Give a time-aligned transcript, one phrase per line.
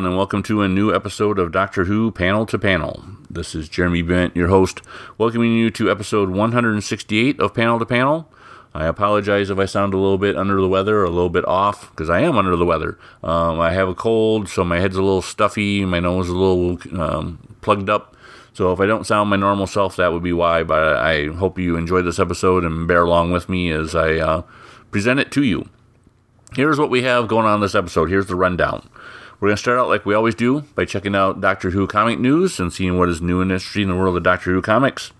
[0.00, 3.04] Everyone, and welcome to a new episode of Doctor Who Panel to Panel.
[3.28, 4.80] This is Jeremy Bement, your host,
[5.18, 8.26] welcoming you to episode 168 of Panel to Panel.
[8.72, 11.44] I apologize if I sound a little bit under the weather or a little bit
[11.46, 12.98] off, because I am under the weather.
[13.22, 16.38] Um, I have a cold, so my head's a little stuffy, my nose is a
[16.38, 18.16] little um, plugged up.
[18.54, 20.62] So if I don't sound my normal self, that would be why.
[20.62, 24.42] But I hope you enjoy this episode and bear along with me as I uh,
[24.90, 25.68] present it to you.
[26.54, 28.08] Here's what we have going on this episode.
[28.08, 28.88] Here's the rundown.
[29.40, 32.18] We're going to start out like we always do by checking out Doctor Who comic
[32.18, 35.12] news and seeing what is new and interesting in the world of Doctor Who comics.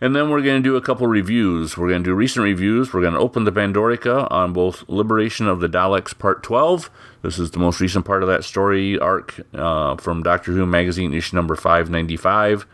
[0.00, 1.78] And then we're going to do a couple reviews.
[1.78, 2.92] We're going to do recent reviews.
[2.92, 6.90] We're going to open the Pandorica on both Liberation of the Daleks Part 12.
[7.22, 11.14] This is the most recent part of that story arc uh, from Doctor Who Magazine,
[11.14, 12.66] issue number 595.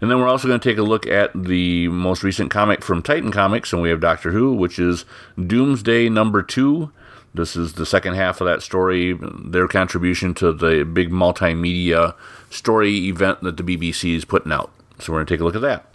[0.00, 3.02] And then we're also going to take a look at the most recent comic from
[3.02, 5.04] Titan Comics, and we have Doctor Who, which is
[5.38, 6.90] Doomsday number two.
[7.36, 12.14] This is the second half of that story, their contribution to the big multimedia
[12.50, 14.72] story event that the BBC is putting out.
[14.98, 15.86] So we're going to take a look at that.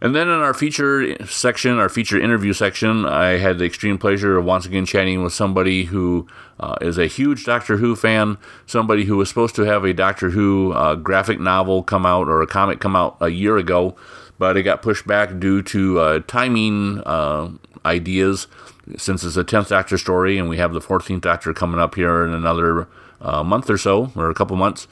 [0.00, 4.38] And then in our feature section, our feature interview section, I had the extreme pleasure
[4.38, 6.28] of once again chatting with somebody who
[6.60, 10.30] uh, is a huge Doctor Who fan, somebody who was supposed to have a Doctor
[10.30, 13.96] Who uh, graphic novel come out or a comic come out a year ago,
[14.38, 17.50] but it got pushed back due to uh, timing uh,
[17.84, 18.46] ideas
[18.96, 22.24] since it's a 10th Doctor story and we have the 14th Doctor coming up here
[22.24, 22.88] in another
[23.20, 24.86] uh, month or so, or a couple months.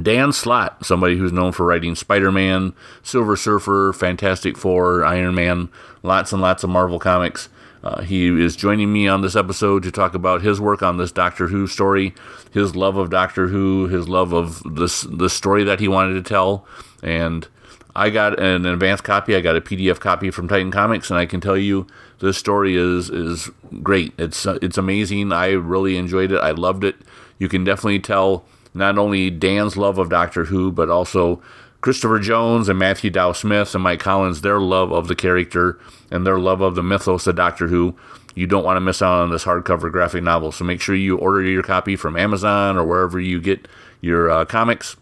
[0.00, 5.68] Dan Slott, somebody who's known for writing Spider Man, Silver Surfer, Fantastic Four, Iron Man,
[6.02, 7.48] lots and lots of Marvel comics.
[7.82, 11.10] Uh, he is joining me on this episode to talk about his work on this
[11.10, 12.14] Doctor Who story,
[12.52, 16.22] his love of Doctor Who, his love of this the story that he wanted to
[16.22, 16.66] tell,
[17.02, 17.48] and
[17.96, 19.34] I got an advanced copy.
[19.34, 21.86] I got a PDF copy from Titan Comics, and I can tell you
[22.20, 23.50] this story is is
[23.82, 24.12] great.
[24.18, 25.32] It's uh, it's amazing.
[25.32, 26.38] I really enjoyed it.
[26.38, 26.96] I loved it.
[27.38, 28.44] You can definitely tell
[28.74, 31.42] not only Dan's love of Doctor Who, but also
[31.80, 35.78] Christopher Jones and Matthew Dow Smith and Mike Collins, their love of the character
[36.10, 37.96] and their love of the mythos of Doctor Who.
[38.34, 40.52] You don't want to miss out on this hardcover graphic novel.
[40.52, 43.66] So make sure you order your copy from Amazon or wherever you get
[44.00, 44.96] your uh, comics.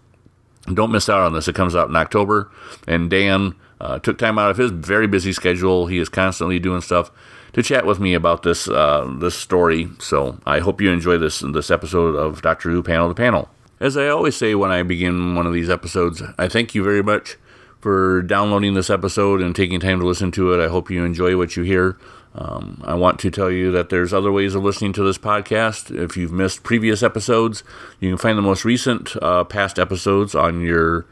[0.72, 1.48] Don't miss out on this.
[1.48, 2.50] It comes out in October.
[2.86, 5.86] And Dan uh, took time out of his very busy schedule.
[5.86, 7.10] He is constantly doing stuff
[7.52, 9.88] to chat with me about this uh, this story.
[9.98, 13.48] So I hope you enjoy this this episode of Doctor Who Panel to Panel.
[13.80, 17.02] As I always say when I begin one of these episodes, I thank you very
[17.02, 17.36] much
[17.80, 20.64] for downloading this episode and taking time to listen to it.
[20.64, 21.96] I hope you enjoy what you hear.
[22.34, 25.96] Um, I want to tell you that there's other ways of listening to this podcast.
[25.96, 27.62] If you've missed previous episodes,
[28.00, 31.06] you can find the most recent uh, past episodes on your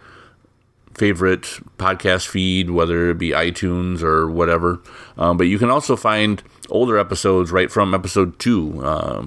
[0.97, 1.43] favorite
[1.79, 4.81] podcast feed, whether it be iTunes or whatever.
[5.19, 8.83] Um, but you can also find older episodes right from episode two.
[8.83, 9.27] Uh,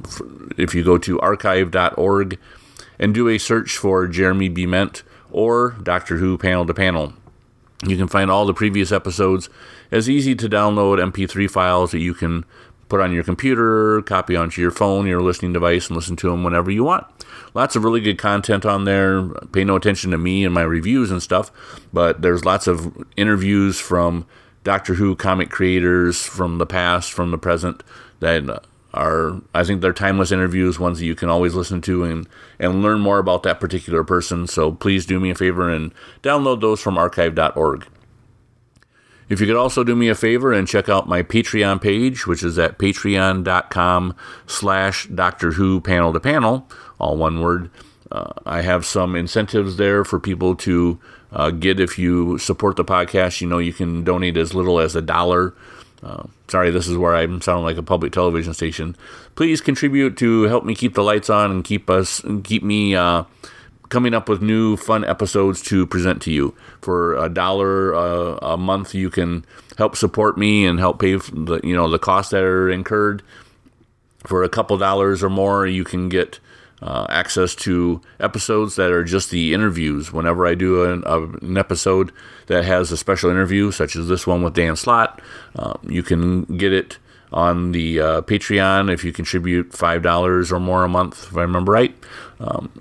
[0.58, 2.40] if you go to archive.org
[2.98, 7.14] and do a search for Jeremy Bement or Doctor Who Panel to Panel.
[7.86, 9.50] You can find all the previous episodes
[9.92, 12.44] as easy to download MP3 files that you can
[12.90, 16.44] put on your computer, copy onto your phone, your listening device, and listen to them
[16.44, 17.06] whenever you want.
[17.54, 19.24] Lots of really good content on there.
[19.52, 21.52] Pay no attention to me and my reviews and stuff,
[21.92, 24.26] but there's lots of interviews from
[24.64, 27.84] Doctor Who comic creators from the past, from the present,
[28.20, 32.28] that are I think they're timeless interviews, ones that you can always listen to and
[32.60, 34.48] and learn more about that particular person.
[34.48, 35.94] So please do me a favor and
[36.24, 37.88] download those from archive.org.
[39.30, 42.44] If you could also do me a favor and check out my Patreon page, which
[42.44, 44.16] is at patreon.com
[44.48, 46.68] slash Doctor Who panel to panel,
[47.00, 47.70] all one word.
[48.12, 51.00] Uh, I have some incentives there for people to
[51.32, 53.40] uh, get if you support the podcast.
[53.40, 55.54] You know, you can donate as little as a dollar
[56.02, 58.96] uh, sorry, this is where I'm sounding like a public television station.
[59.36, 63.24] Please contribute to help me keep the lights on and keep us keep me uh,
[63.90, 66.56] coming up with new fun episodes to present to you.
[66.82, 69.46] For a dollar uh, a month, you can
[69.78, 73.22] help support me and help pay the you know the costs that are incurred.
[74.26, 76.40] For a couple dollars or more, you can get
[76.82, 80.14] uh, access to episodes that are just the interviews.
[80.14, 82.12] Whenever I do an, an, episode
[82.48, 85.22] that has a special interview, such as this one with Dan Slott,
[85.56, 86.98] uh, you can get it
[87.32, 91.72] on the uh, Patreon if you contribute $5 or more a month, if I remember
[91.72, 91.96] right.
[92.40, 92.72] Um,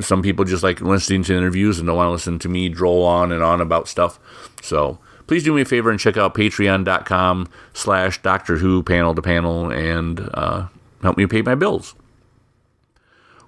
[0.00, 3.04] some people just like listening to interviews and don't want to listen to me droll
[3.04, 4.18] on and on about stuff.
[4.62, 9.22] So please do me a favor and check out patreon.com slash Doctor Who panel to
[9.22, 10.68] panel and uh,
[11.02, 11.94] help me pay my bills.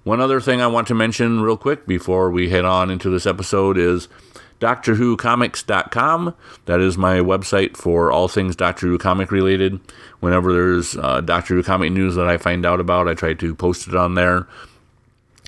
[0.03, 3.25] One other thing I want to mention real quick before we head on into this
[3.25, 4.07] episode is
[4.61, 6.33] DoctorWhoComics.com.
[6.65, 9.79] That is my website for all things Doctor Who comic related.
[10.19, 13.53] Whenever there's uh, Doctor Who comic news that I find out about, I try to
[13.53, 14.47] post it on there.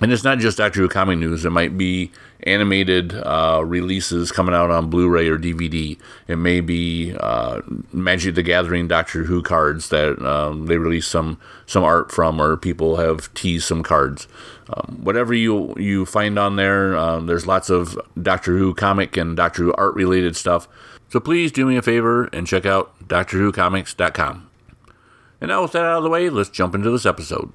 [0.02, 1.44] And it's not just Doctor Who comic news.
[1.44, 2.10] It might be
[2.44, 5.98] animated uh, releases coming out on Blu-ray or DVD.
[6.26, 7.60] It may be uh,
[7.92, 12.56] Magic the Gathering Doctor Who cards that um, they release some some art from, or
[12.56, 14.26] people have teased some cards.
[14.72, 19.36] Um, whatever you you find on there, um, there's lots of Doctor Who comic and
[19.36, 20.66] Doctor Who art related stuff.
[21.10, 24.48] So please do me a favor and check out DoctorWhoComics.com.
[25.40, 27.52] And now with that out of the way, let's jump into this episode.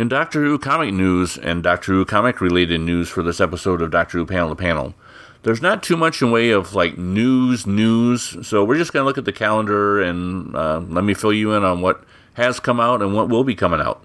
[0.00, 3.90] In Doctor Who comic news and Doctor Who comic related news for this episode of
[3.90, 4.94] Doctor Who Panel to Panel,
[5.42, 8.48] there's not too much in way of like news, news.
[8.48, 11.52] So we're just going to look at the calendar and uh, let me fill you
[11.52, 12.02] in on what
[12.32, 14.02] has come out and what will be coming out.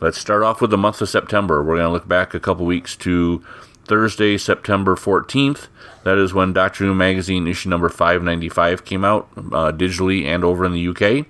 [0.00, 1.62] Let's start off with the month of September.
[1.62, 3.44] We're going to look back a couple weeks to
[3.84, 5.66] Thursday, September 14th.
[6.04, 10.64] That is when Doctor Who Magazine issue number 595 came out uh, digitally and over
[10.64, 11.26] in the UK.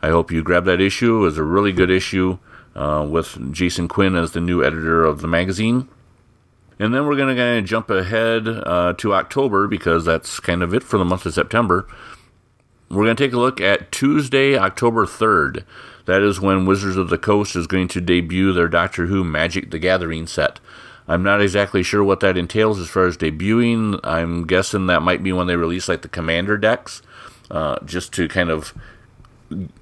[0.00, 1.16] I hope you grabbed that issue.
[1.16, 2.38] It was a really good issue
[2.78, 5.88] uh, with Jason Quinn as the new editor of the magazine.
[6.78, 10.62] And then we're going to kind of jump ahead uh, to October because that's kind
[10.62, 11.88] of it for the month of September.
[12.88, 15.64] We're going to take a look at Tuesday, October 3rd.
[16.06, 19.72] That is when Wizards of the Coast is going to debut their Doctor Who Magic
[19.72, 20.60] the Gathering set.
[21.08, 23.98] I'm not exactly sure what that entails as far as debuting.
[24.04, 27.02] I'm guessing that might be when they release like the Commander decks,
[27.50, 28.72] uh, just to kind of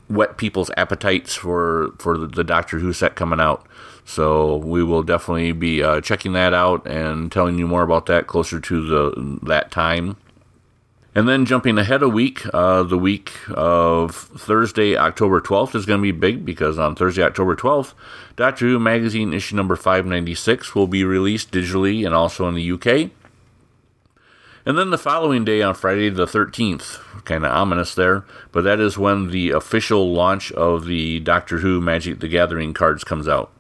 [0.08, 3.66] whet people's appetites for for the, Doctor Who set coming out.
[4.04, 8.26] So we will definitely be uh, checking that out and telling you more about that
[8.26, 10.16] closer to the that time.
[11.16, 15.98] And then jumping ahead a week, uh, the week of Thursday, October 12th is going
[15.98, 17.94] to be big because on Thursday, October 12th,
[18.36, 23.10] Doctor Who Magazine issue number 596 will be released digitally and also in the UK.
[24.66, 28.80] And then the following day on Friday the 13th, kind of ominous there, but that
[28.80, 33.52] is when the official launch of the Doctor Who Magic the Gathering cards comes out.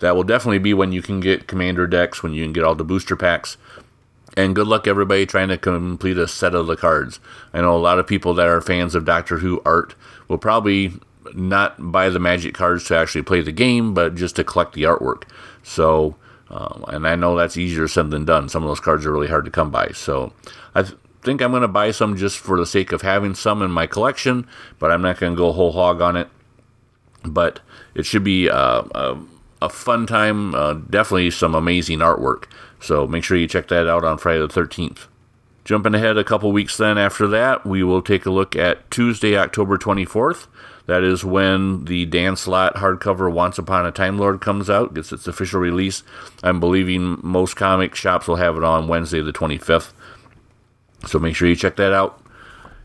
[0.00, 2.74] That will definitely be when you can get commander decks, when you can get all
[2.74, 3.56] the booster packs.
[4.36, 7.18] And good luck, everybody, trying to complete a set of the cards.
[7.54, 9.94] I know a lot of people that are fans of Doctor Who art
[10.28, 10.92] will probably
[11.32, 14.82] not buy the Magic cards to actually play the game, but just to collect the
[14.82, 15.22] artwork.
[15.62, 16.16] So
[16.50, 18.48] um, and I know that's easier said than done.
[18.48, 19.88] Some of those cards are really hard to come by.
[19.88, 20.32] So
[20.74, 23.62] I th- think I'm going to buy some just for the sake of having some
[23.62, 24.46] in my collection,
[24.78, 26.28] but I'm not going to go whole hog on it.
[27.24, 27.60] But
[27.94, 29.18] it should be uh, a,
[29.62, 30.54] a, fun time.
[30.54, 32.44] Uh, definitely some amazing artwork.
[32.80, 35.06] So make sure you check that out on Friday the 13th.
[35.64, 39.38] Jumping ahead a couple weeks then after that, we will take a look at Tuesday,
[39.38, 40.46] October 24th.
[40.86, 45.12] That is when the Dan Slott hardcover Once Upon a Time Lord comes out, gets
[45.12, 46.02] its official release.
[46.42, 49.92] I'm believing most comic shops will have it on Wednesday, the 25th.
[51.06, 52.20] So make sure you check that out.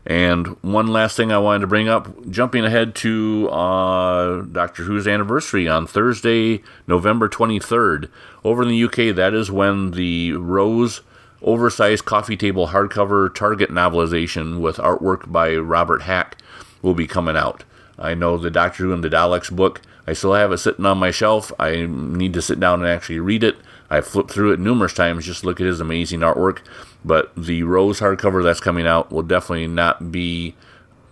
[0.06, 5.06] And one last thing I wanted to bring up, jumping ahead to uh, Doctor Who's
[5.06, 8.08] anniversary on Thursday, November 23rd.
[8.42, 11.02] Over in the UK, that is when the Rose
[11.42, 16.38] oversized coffee table hardcover Target novelization with artwork by Robert Hack
[16.82, 17.64] will be coming out.
[18.00, 19.82] I know the Doctor Who and the Daleks book.
[20.06, 21.52] I still have it sitting on my shelf.
[21.58, 23.56] I need to sit down and actually read it.
[23.90, 26.60] I've flipped through it numerous times just look at his amazing artwork.
[27.04, 30.54] But the Rose hardcover that's coming out will definitely not be,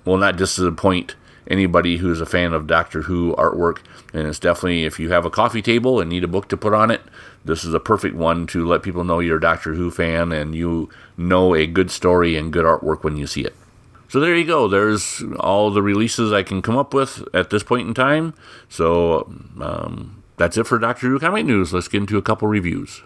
[0.04, 1.14] will not disappoint
[1.49, 3.78] anybody who's a fan of Doctor Who artwork.
[4.12, 6.75] And it's definitely, if you have a coffee table and need a book to put
[6.75, 7.02] on it,
[7.45, 10.54] this is a perfect one to let people know you're a Doctor Who fan and
[10.54, 13.54] you know a good story and good artwork when you see it.
[14.08, 14.68] So there you go.
[14.68, 18.34] There's all the releases I can come up with at this point in time.
[18.68, 21.74] So um, that's it for Doctor Who Comic News.
[21.74, 23.02] Let's get into a couple reviews.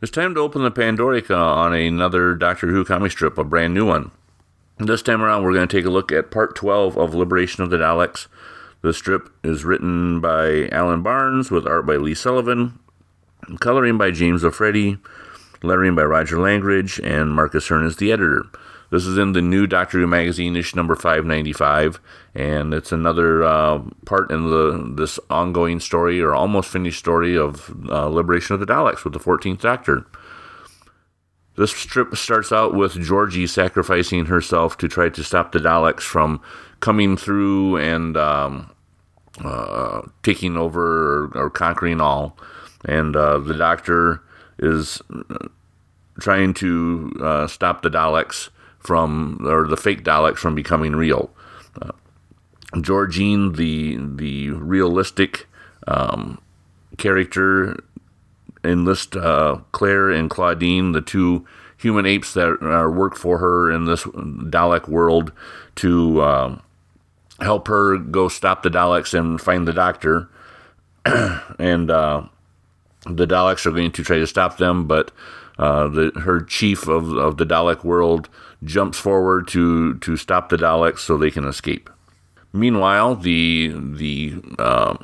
[0.00, 3.86] It's time to open the Pandorica on another Doctor Who comic strip, a brand new
[3.86, 4.10] one.
[4.78, 7.70] This time around, we're going to take a look at part 12 of Liberation of
[7.70, 8.26] the Daleks.
[8.80, 12.80] The strip is written by Alan Barnes with art by Lee Sullivan,
[13.60, 14.98] coloring by James Offredi,
[15.62, 18.44] lettering by Roger Langridge, and Marcus Hearn is the editor.
[18.90, 21.98] This is in the new Doctor Who magazine, issue number 595,
[22.34, 27.74] and it's another uh, part in the this ongoing story or almost finished story of
[27.88, 30.04] uh, Liberation of the Daleks with the 14th Doctor.
[31.56, 36.42] This strip starts out with Georgie sacrificing herself to try to stop the Daleks from
[36.80, 38.70] coming through and um,
[39.42, 42.36] uh, taking over or, or, conquering all.
[42.84, 44.22] And uh, the Doctor
[44.62, 45.02] is
[46.20, 51.30] trying to uh, stop the Daleks from, or the fake Daleks from becoming real.
[51.80, 51.92] Uh,
[52.80, 55.46] Georgine, the the realistic
[55.86, 56.40] um,
[56.96, 57.82] character
[58.64, 62.60] enlist uh, Claire and Claudine, the two human apes that
[62.94, 65.32] work for her in this Dalek world,
[65.76, 66.58] to uh,
[67.40, 70.28] help her go stop the Daleks and find the Doctor.
[71.04, 72.22] and uh,
[73.06, 75.10] the Daleks are going to try to stop them, but
[75.58, 78.28] uh, the, her chief of, of the Dalek world
[78.64, 81.90] jumps forward to, to stop the Daleks so they can escape.
[82.52, 84.96] Meanwhile, the the uh,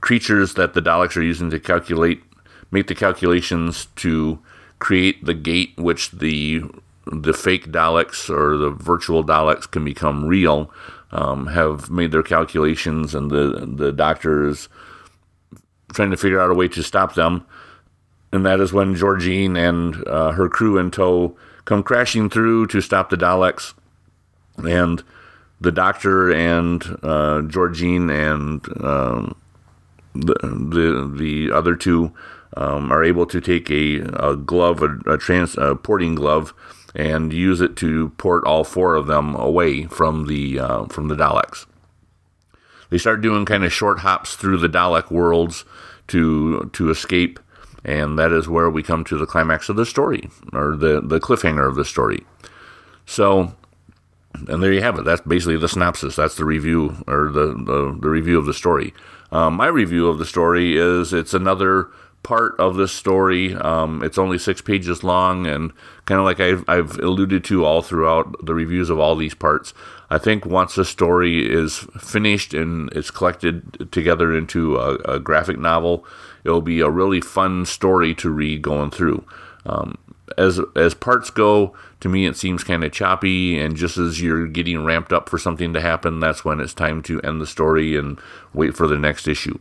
[0.00, 2.22] creatures that the Daleks are using to calculate
[2.70, 4.38] make the calculations to
[4.78, 6.62] create the gate which the
[7.06, 10.72] the fake Daleks or the virtual Daleks can become real
[11.10, 14.68] um, have made their calculations, and the the doctors
[15.92, 17.46] trying to figure out a way to stop them.
[18.32, 22.80] And that is when Georgine and uh, her crew in tow come crashing through to
[22.80, 23.74] stop the Daleks.
[24.58, 25.02] And
[25.60, 29.36] the doctor and uh, Georgine and um,
[30.14, 32.12] the, the the other two
[32.56, 36.52] um, are able to take a, a glove, a, a, trans, a porting glove,
[36.94, 41.14] and use it to port all four of them away from the uh, from the
[41.14, 41.66] Daleks.
[42.88, 45.64] They start doing kind of short hops through the Dalek worlds
[46.10, 47.40] to to escape,
[47.84, 51.20] and that is where we come to the climax of the story, or the the
[51.20, 52.24] cliffhanger of the story.
[53.06, 53.54] So,
[54.48, 55.04] and there you have it.
[55.04, 56.16] That's basically the synopsis.
[56.16, 58.94] That's the review or the the, the review of the story.
[59.32, 61.90] Um, my review of the story is it's another
[62.22, 63.54] part of this story.
[63.54, 65.72] Um, it's only six pages long, and
[66.04, 69.72] kind of like I've, I've, alluded to all throughout the reviews of all these parts,
[70.10, 75.58] I think once the story is finished and it's collected together into a, a graphic
[75.58, 76.04] novel,
[76.44, 79.24] it'll be a really fun story to read going through.
[79.64, 79.98] Um,
[80.36, 84.46] as as parts go, to me it seems kind of choppy, and just as you're
[84.46, 87.96] getting ramped up for something to happen, that's when it's time to end the story
[87.96, 88.18] and
[88.52, 89.58] wait for the next issue.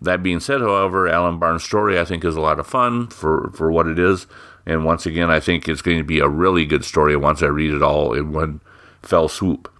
[0.00, 3.50] That being said, however, Alan Barnes' story I think is a lot of fun for,
[3.54, 4.26] for what it is.
[4.66, 7.46] And once again, I think it's going to be a really good story once I
[7.46, 8.60] read it all in one
[9.02, 9.70] fell swoop.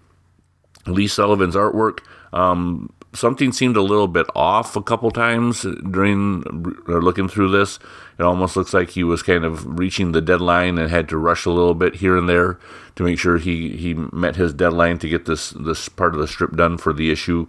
[0.85, 1.99] Lee Sullivan's artwork,
[2.33, 6.41] um, something seemed a little bit off a couple times during
[6.87, 7.79] looking through this.
[8.19, 11.45] It almost looks like he was kind of reaching the deadline and had to rush
[11.45, 12.59] a little bit here and there
[12.95, 16.27] to make sure he, he met his deadline to get this this part of the
[16.27, 17.47] strip done for the issue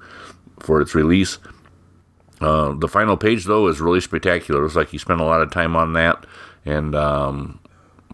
[0.60, 1.38] for its release.
[2.40, 4.60] Uh, the final page, though, is really spectacular.
[4.60, 6.26] It was like he spent a lot of time on that,
[6.64, 7.60] and um,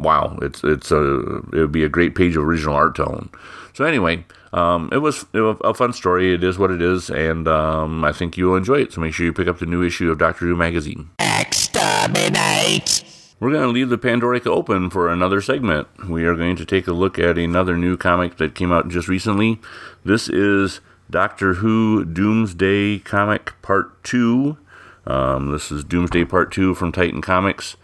[0.02, 3.30] wow, it's it's a it would be a great page of original art tone.
[3.72, 6.34] So anyway, um, it, was, it, was, a fun story.
[6.34, 8.92] It is what it is, and um, I think you will enjoy it.
[8.92, 11.10] So make sure you pick up the new issue of Doctor Who magazine.
[11.18, 13.04] Exterminate.
[13.38, 15.88] We're going to leave the Pandorica open for another segment.
[16.10, 19.08] We are going to take a look at another new comic that came out just
[19.08, 19.60] recently.
[20.04, 24.58] This is Doctor Who Doomsday Comic Part 2.
[25.06, 27.76] Um, this is Doomsday Part 2 from Titan Comics.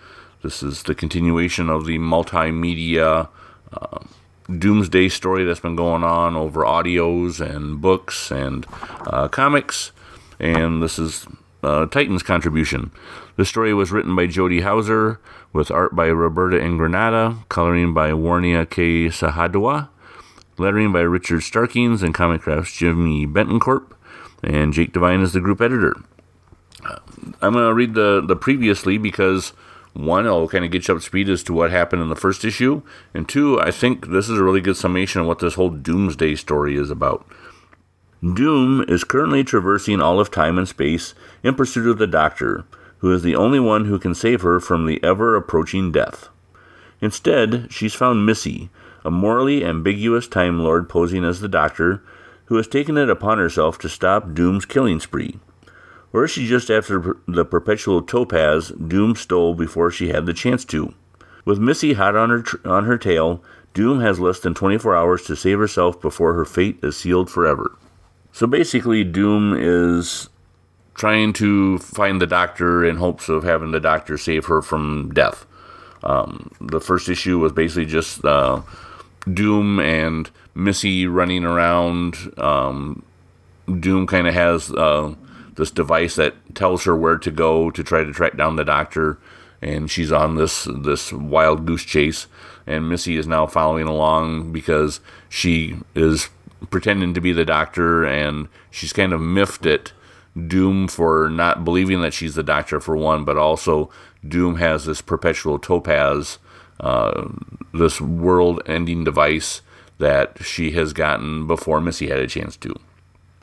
[0.47, 3.29] This is the continuation of the multimedia
[3.73, 3.99] uh,
[4.49, 8.65] Doomsday story that's been going on over audios and books and
[9.09, 9.91] uh, comics.
[10.39, 11.27] And this is
[11.65, 12.93] uh, Titan's contribution.
[13.35, 15.19] The story was written by Jody Houser,
[15.53, 19.07] with art by Roberta Ingranata, coloring by Warnia K.
[19.07, 19.89] Sahadewa,
[20.59, 23.85] lettering by Richard Starkings and Comicraft's Jimmy Betancourt,
[24.45, 25.97] and Jake Devine is the group editor.
[26.89, 27.01] Uh,
[27.43, 29.53] I'm going to read the, the previously because
[29.97, 32.17] one, it'll kind of get you up to speed as to what happened in the
[32.17, 32.83] first issue,
[33.15, 36.37] and two, I think this is a really good summation of what this whole Doomsday
[36.37, 37.27] story is about.
[38.23, 42.65] Doom is currently traversing all of time and space in pursuit of the Doctor,
[42.99, 46.29] who is the only one who can save her from the ever approaching death.
[47.01, 48.71] Instead, she's found Missy,
[49.05, 52.03] a morally ambiguous Time Lord posing as the Doctor,
[52.47, 55.39] who has taken it upon herself to stop Doom's killing spree.
[56.17, 60.65] Or is she just after the perpetual topaz Doom stole before she had the chance
[60.65, 60.95] to?
[61.45, 63.45] With Missy hot on her, tr- on her tail,
[63.75, 67.77] Doom has less than 24 hours to save herself before her fate is sealed forever.
[68.33, 70.31] So basically, Doom is
[70.95, 75.45] trying to find the doctor in hopes of having the doctor save her from death.
[76.03, 78.63] Um, the first issue was basically just uh,
[79.31, 82.33] Doom and Missy running around.
[82.39, 83.03] Um,
[83.67, 85.15] Doom kind of has uh,
[85.57, 89.19] this device that tells her where to go to try to track down the doctor,
[89.61, 92.27] and she's on this this wild goose chase.
[92.67, 96.29] And Missy is now following along because she is
[96.71, 99.93] pretending to be the doctor, and she's kind of miffed at
[100.47, 103.91] Doom for not believing that she's the doctor for one, but also
[104.27, 106.39] Doom has this perpetual topaz
[106.81, 107.29] uh,
[107.73, 109.63] this world ending device
[109.99, 112.75] that she has gotten before Missy had a chance to.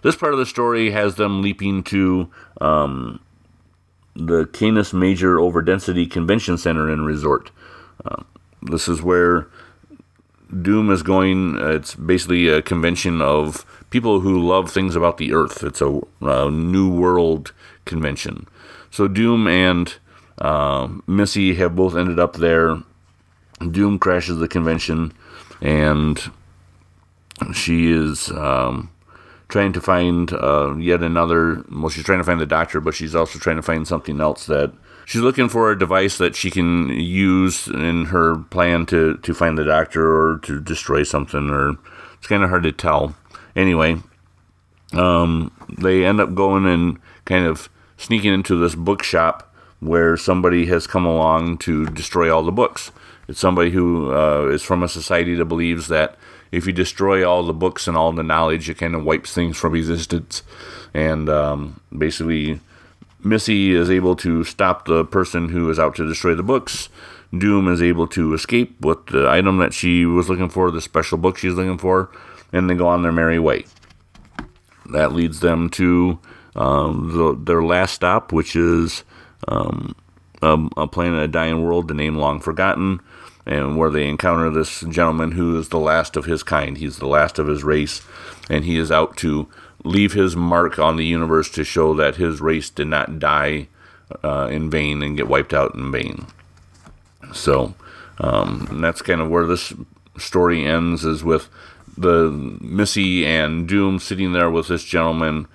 [0.04, 2.30] This part of the story has them leaping to
[2.60, 3.22] um,
[4.16, 7.52] the Canis Major Overdensity Convention Center and Resort.
[8.06, 8.24] Uh,
[8.62, 9.48] this is where
[10.62, 11.58] Doom is going.
[11.58, 15.64] Uh, it's basically a convention of people who love things about the Earth.
[15.64, 17.54] It's a, a new world
[17.86, 18.48] convention.
[18.92, 19.96] So Doom and
[20.38, 22.84] uh, Missy have both ended up there.
[23.72, 25.14] Doom crashes the convention,
[25.62, 26.20] and
[27.54, 28.92] she is um,
[29.54, 31.64] trying to find uh, yet another.
[31.72, 34.48] Well, she's trying to find the doctor, but she's also trying to find something else
[34.48, 34.74] that
[35.06, 39.56] she's looking for a device that she can use in her plan to to find
[39.56, 41.52] the doctor or to destroy something.
[41.52, 41.78] Or
[42.18, 43.16] it's kind of hard to tell.
[43.56, 43.98] Anyway,
[44.94, 50.88] um, they end up going and kind of sneaking into this bookshop where somebody has
[50.88, 52.92] come along to destroy all the books.
[53.28, 56.18] It's somebody who uh, is from a society that believes that
[56.54, 59.58] if you destroy all the books and all the knowledge, it kind of wipes things
[59.58, 60.44] from existence.
[60.94, 62.60] And um, basically,
[63.24, 66.90] Missy is able to stop the person who is out to destroy the books.
[67.36, 71.18] Doom is able to escape with the item that she was looking for, the special
[71.18, 72.12] book she's looking for,
[72.52, 73.66] and they go on their merry way.
[74.92, 76.20] That leads them to
[76.56, 79.04] um, the, their last stop, which is
[79.48, 79.96] um,
[80.44, 83.00] a, a planet, a dying world, the name long forgotten,
[83.46, 86.78] and where they encounter this gentleman who is the last of his kind.
[86.78, 88.02] He's the last of his race,
[88.50, 89.48] and he is out to
[89.84, 93.68] leave his mark on the universe to show that his race did not die
[94.24, 96.26] uh, in vain and get wiped out in vain.
[97.34, 97.74] So
[98.20, 99.74] um, that's kind of where this
[100.18, 101.50] story ends, is with
[101.98, 102.32] the
[102.62, 105.48] Missy and Doom sitting there with this gentleman,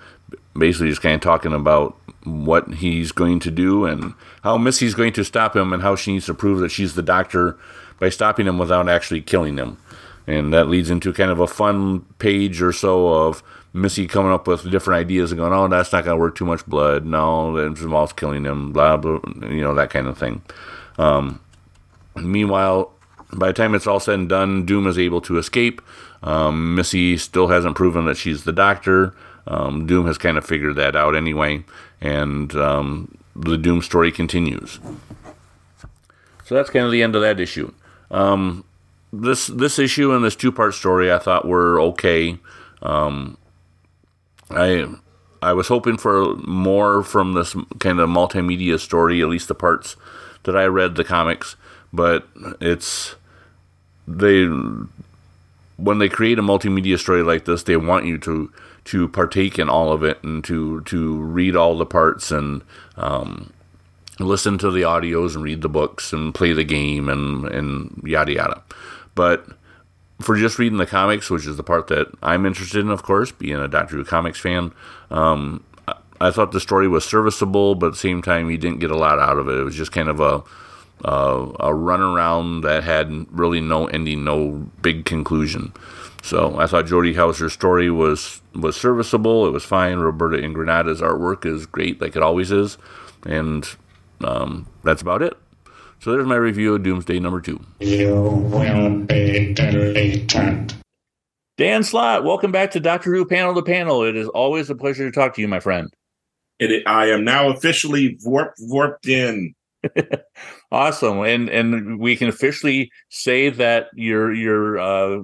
[0.57, 5.13] basically just kind of talking about what he's going to do and how Missy's going
[5.13, 7.57] to stop him and how she needs to prove that she's the doctor
[7.99, 9.77] by stopping him without actually killing him.
[10.27, 13.41] And that leads into kind of a fun page or so of
[13.73, 16.45] Missy coming up with different ideas and going, oh, that's not going to work too
[16.45, 17.05] much blood.
[17.05, 20.41] No, that involves killing him, blah, blah, you know, that kind of thing.
[20.97, 21.39] Um,
[22.15, 22.91] meanwhile,
[23.31, 25.81] by the time it's all said and done, Doom is able to escape.
[26.23, 29.15] Um, Missy still hasn't proven that she's the doctor.
[29.47, 31.63] Um, Doom has kind of figured that out anyway,
[32.01, 34.79] and um, the Doom story continues.
[36.45, 37.71] So that's kind of the end of that issue.
[38.11, 38.63] Um,
[39.11, 42.37] this this issue and this two part story I thought were okay.
[42.81, 43.37] Um,
[44.49, 44.85] I
[45.41, 49.95] I was hoping for more from this kind of multimedia story, at least the parts
[50.43, 51.55] that I read the comics,
[51.93, 52.27] but
[52.59, 53.15] it's
[54.07, 54.45] they
[55.77, 58.51] when they create a multimedia story like this, they want you to
[58.89, 62.63] to partake in all of it and to to read all the parts and
[62.97, 63.53] um,
[64.17, 68.33] listen to the audios and read the books and play the game and and yada
[68.33, 68.63] yada.
[69.13, 69.45] But
[70.21, 73.31] for just reading the comics, which is the part that I'm interested in, of course,
[73.31, 74.73] being a Doctor Who comics fan,
[75.11, 75.63] um,
[76.19, 78.97] I thought the story was serviceable, but at the same time, you didn't get a
[78.97, 79.59] lot out of it.
[79.59, 80.43] It was just kind of a
[81.05, 85.73] uh, a runaround that had really no ending, no big conclusion.
[86.21, 89.45] So I thought Jody Houser's story was was serviceable.
[89.47, 89.97] It was fine.
[89.99, 92.77] Roberta Ingranata's artwork is great, like it always is,
[93.25, 93.67] and
[94.21, 95.37] um, that's about it.
[96.01, 97.59] So there's my review of Doomsday number two.
[97.79, 100.73] You will be deleted.
[101.57, 104.03] Dan Slott, welcome back to Doctor Who Panel to Panel.
[104.03, 105.89] It is always a pleasure to talk to you, my friend.
[106.57, 109.53] It, I am now officially warped, warped in.
[110.71, 115.21] Awesome, and and we can officially say that your your uh,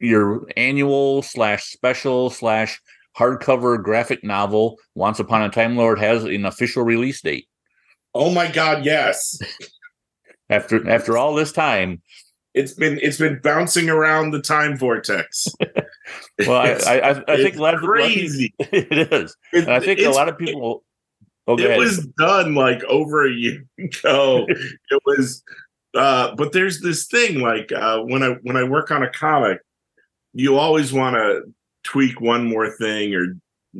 [0.00, 2.80] your annual slash special slash
[3.16, 7.46] hardcover graphic novel Once Upon a Time Lord has an official release date.
[8.14, 8.84] Oh my God!
[8.84, 9.38] Yes.
[10.50, 12.02] after after all this time,
[12.54, 15.48] it's been it's been bouncing around the time vortex.
[16.46, 18.54] well, I, I, I think a lot of crazy.
[18.58, 19.36] it is.
[19.52, 20.84] It, I think a lot of people.
[21.46, 24.46] Oh, it was done like over a year ago.
[24.48, 25.42] it was,
[25.94, 29.60] uh, but there's this thing like uh, when I when I work on a comic,
[30.32, 31.42] you always want to
[31.84, 33.36] tweak one more thing or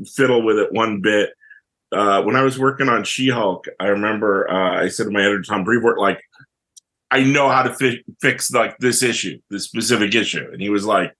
[0.07, 1.31] fiddle with it one bit.
[1.91, 5.21] Uh, when I was working on She Hulk, I remember uh, I said to my
[5.21, 6.21] editor Tom Brevoort, like,
[7.11, 10.85] I know how to fi- fix like this issue, this specific issue, and he was
[10.85, 11.15] like,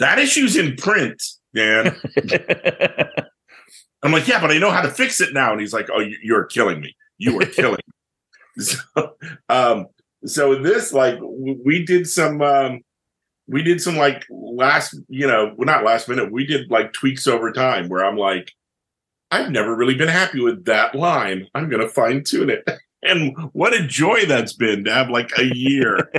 [0.00, 1.22] that issue's in print,
[1.54, 1.96] man.
[4.02, 5.52] I'm like, yeah, but I know how to fix it now.
[5.52, 6.94] And he's like, oh, you're killing me.
[7.18, 8.62] You are killing me.
[8.62, 8.78] So,
[9.48, 9.86] um,
[10.24, 12.80] so this, like, we did some, um,
[13.48, 16.32] we did some like last, you know, well, not last minute.
[16.32, 18.52] We did like tweaks over time where I'm like,
[19.30, 21.48] I've never really been happy with that line.
[21.54, 22.68] I'm going to fine tune it.
[23.02, 26.10] and what a joy that's been to have like a year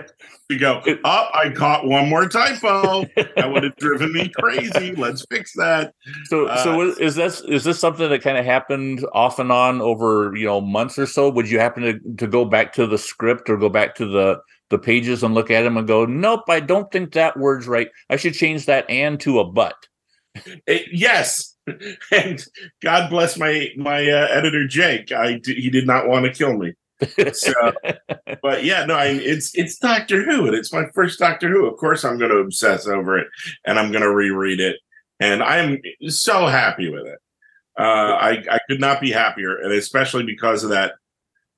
[0.49, 0.85] to go up.
[1.03, 3.05] Oh, I caught one more typo.
[3.35, 4.95] That would have driven me crazy.
[4.95, 5.93] Let's fix that.
[6.25, 9.81] So, uh, so is this is this something that kind of happened off and on
[9.81, 11.29] over you know months or so?
[11.29, 14.39] Would you happen to to go back to the script or go back to the
[14.69, 17.89] the pages and look at them and go, nope, I don't think that word's right.
[18.09, 19.75] I should change that and to a but.
[20.67, 21.55] It, yes,
[22.11, 22.45] and
[22.81, 25.11] God bless my my uh, editor Jake.
[25.11, 26.73] I he did not want to kill me.
[27.33, 27.53] So,
[28.41, 31.65] but yeah, no, I, it's it's Doctor Who, and it's my first Doctor Who.
[31.65, 33.27] Of course, I'm going to obsess over it,
[33.65, 34.77] and I'm going to reread it,
[35.19, 37.19] and I am so happy with it.
[37.77, 40.93] Uh, I I could not be happier, and especially because of that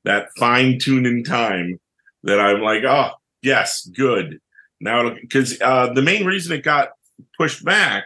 [0.05, 1.79] that fine tuning time
[2.23, 4.39] that I'm like, oh yes, good.
[4.81, 6.89] Now because uh, the main reason it got
[7.37, 8.05] pushed back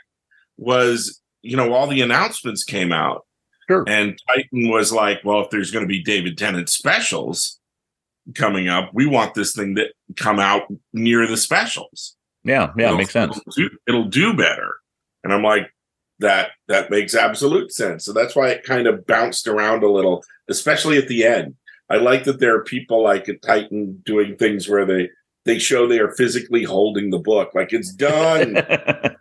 [0.57, 3.25] was you know all the announcements came out
[3.69, 3.83] Sure.
[3.87, 7.59] And Titan was like, well, if there's going to be David Tennant specials
[8.35, 12.15] coming up, we want this thing to come out near the specials.
[12.43, 13.37] Yeah, yeah, it'll, makes sense.
[13.37, 14.75] It'll do, it'll do better.
[15.23, 15.69] And I'm like,
[16.19, 18.05] that that makes absolute sense.
[18.05, 21.55] So that's why it kind of bounced around a little, especially at the end.
[21.89, 25.09] I like that there are people like at Titan doing things where they
[25.45, 28.57] they show they are physically holding the book, like it's done.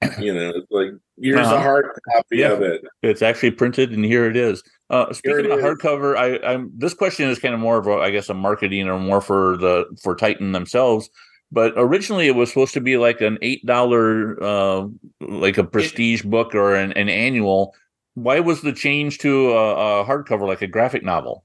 [0.18, 1.56] you know, it's like here's uh-huh.
[1.56, 2.52] a hard copy yeah.
[2.52, 2.82] of it.
[3.02, 4.62] It's actually printed, and here it is.
[4.90, 5.64] Uh, speaking of is.
[5.64, 8.88] hardcover, I, I'm this question is kind of more of a, I guess, a marketing
[8.88, 11.10] or more for the for Titan themselves.
[11.50, 14.86] But originally, it was supposed to be like an eight dollar, uh,
[15.20, 17.74] like a prestige it, book or an, an, annual.
[18.14, 21.44] Why was the change to a, a hardcover, like a graphic novel?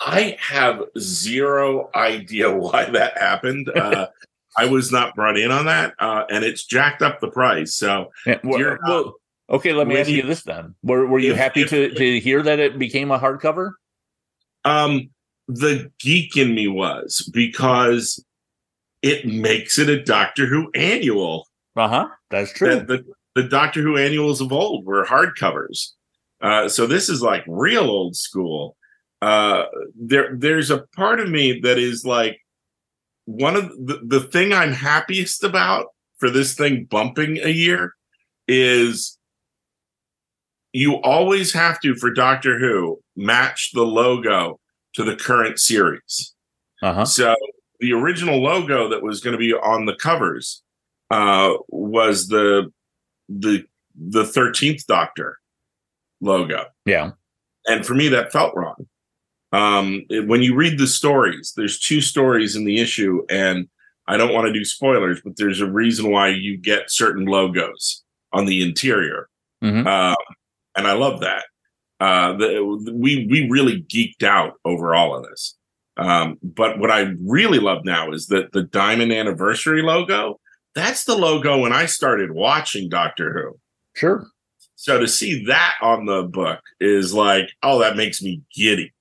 [0.00, 3.68] I have zero idea why that happened.
[3.68, 4.08] Uh,
[4.56, 7.74] I was not brought in on that, uh, and it's jacked up the price.
[7.74, 9.14] So, yeah, well, well,
[9.50, 11.94] okay, let me ask you, you this then: Were Were you if, happy if, to
[11.94, 13.72] to hear that it became a hardcover?
[14.64, 15.10] Um,
[15.48, 18.24] the geek in me was because
[19.02, 21.46] it makes it a Doctor Who annual.
[21.76, 22.08] Uh huh.
[22.30, 22.76] That's true.
[22.76, 23.04] The, the,
[23.42, 25.92] the, Doctor Who annuals of old were hardcovers.
[26.40, 28.76] Uh, so this is like real old school.
[29.22, 29.64] Uh,
[29.94, 32.40] there, there's a part of me that is like,
[33.26, 37.94] one of the, the thing I'm happiest about for this thing bumping a year
[38.48, 39.18] is
[40.72, 44.60] you always have to for Doctor Who match the logo
[44.94, 46.34] to the current series.
[46.82, 47.04] Uh-huh.
[47.04, 47.34] So
[47.80, 50.62] the original logo that was going to be on the covers
[51.10, 52.70] uh, was the
[53.28, 53.64] the
[53.96, 55.38] the thirteenth Doctor
[56.20, 56.66] logo.
[56.84, 57.12] Yeah,
[57.66, 58.86] and for me that felt wrong
[59.56, 63.66] um, when you read the stories, there's two stories in the issue, and
[64.06, 68.04] I don't want to do spoilers, but there's a reason why you get certain logos
[68.34, 69.30] on the interior,
[69.64, 69.86] mm-hmm.
[69.86, 70.14] uh,
[70.76, 71.44] and I love that.
[71.98, 75.56] Uh, the, we we really geeked out over all of this.
[75.96, 80.38] Um, but what I really love now is that the Diamond Anniversary logo.
[80.74, 83.58] That's the logo when I started watching Doctor Who.
[83.94, 84.26] Sure.
[84.74, 88.92] So to see that on the book is like, oh, that makes me giddy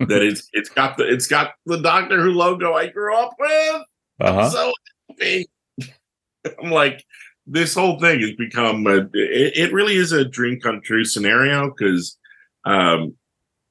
[0.00, 3.82] that it's it's got the it's got the Doctor Who logo I grew up with.
[4.20, 4.40] Uh-huh.
[4.40, 4.72] I'm so
[5.10, 5.46] happy.
[6.62, 7.04] I'm like,
[7.48, 11.70] this whole thing has become a, it, it really is a dream come true scenario
[11.70, 12.16] because
[12.64, 13.16] um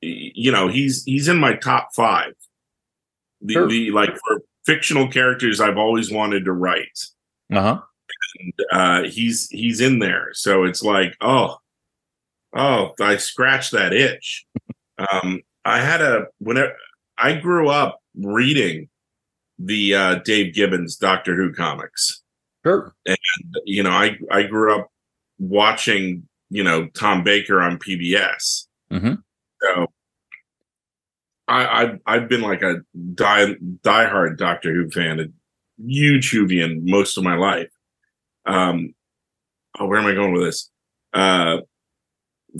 [0.01, 2.33] you know he's he's in my top five
[3.41, 3.67] the, sure.
[3.67, 6.99] the like for fictional characters i've always wanted to write
[7.53, 7.79] uh-huh
[8.39, 11.57] and, uh he's he's in there so it's like oh
[12.55, 14.45] oh i scratched that itch
[15.13, 16.73] um I had a whenever
[17.17, 18.87] I grew up reading
[19.59, 22.23] the uh, Dave Gibbons Doctor Who comics.
[22.65, 22.95] Sure.
[23.05, 23.17] And
[23.65, 24.89] you know, I I grew up
[25.39, 28.67] watching you know Tom Baker on PBS.
[28.89, 29.15] Mm-hmm.
[29.61, 29.87] So
[31.49, 32.77] I I've, I've been like a
[33.13, 35.25] die diehard Doctor Who fan, a
[35.85, 37.69] huge Whovian most of my life.
[38.45, 38.95] Um,
[39.77, 40.71] oh, where am I going with this?
[41.11, 41.57] Uh,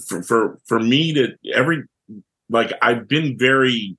[0.05, 1.85] for for for me to every
[2.49, 3.97] like I've been very,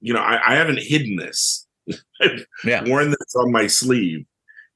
[0.00, 1.66] you know, I, I haven't hidden this.
[2.20, 2.88] I've yeah.
[2.88, 4.26] worn this on my sleeve.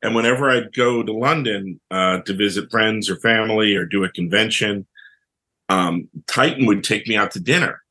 [0.03, 4.11] And whenever I'd go to London uh, to visit friends or family or do a
[4.11, 4.87] convention,
[5.69, 7.83] um, Titan would take me out to dinner.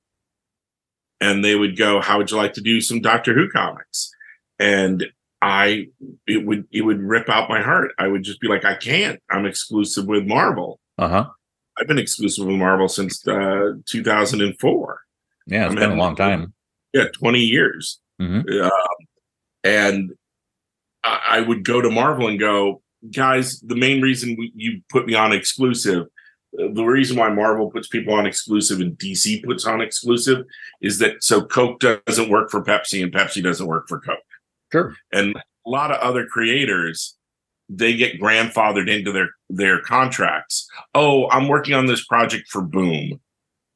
[1.19, 4.11] And they would go, How would you like to do some Doctor Who comics?
[4.59, 5.05] And
[5.41, 5.87] I
[6.27, 7.91] it would it would rip out my heart.
[7.99, 9.21] I would just be like, I can't.
[9.29, 10.79] I'm exclusive with Marvel.
[10.97, 11.29] Uh-huh.
[11.77, 15.01] I've been exclusive with Marvel since uh, 2004.
[15.47, 16.53] Yeah, it's I been a long time.
[16.93, 17.99] Yeah, 20 years.
[18.21, 18.63] Mm-hmm.
[18.63, 18.69] Uh,
[19.63, 20.11] and
[21.03, 22.81] I, I, would go to Marvel and go,
[23.13, 26.07] guys, the main reason we, you put me on exclusive
[26.57, 30.45] the reason why Marvel puts people on exclusive and DC puts on exclusive
[30.81, 34.19] is that so Coke doesn't work for Pepsi and Pepsi doesn't work for Coke.
[34.71, 34.95] Sure.
[35.11, 37.15] And a lot of other creators,
[37.69, 40.67] they get grandfathered into their their contracts.
[40.93, 43.19] Oh, I'm working on this project for Boom,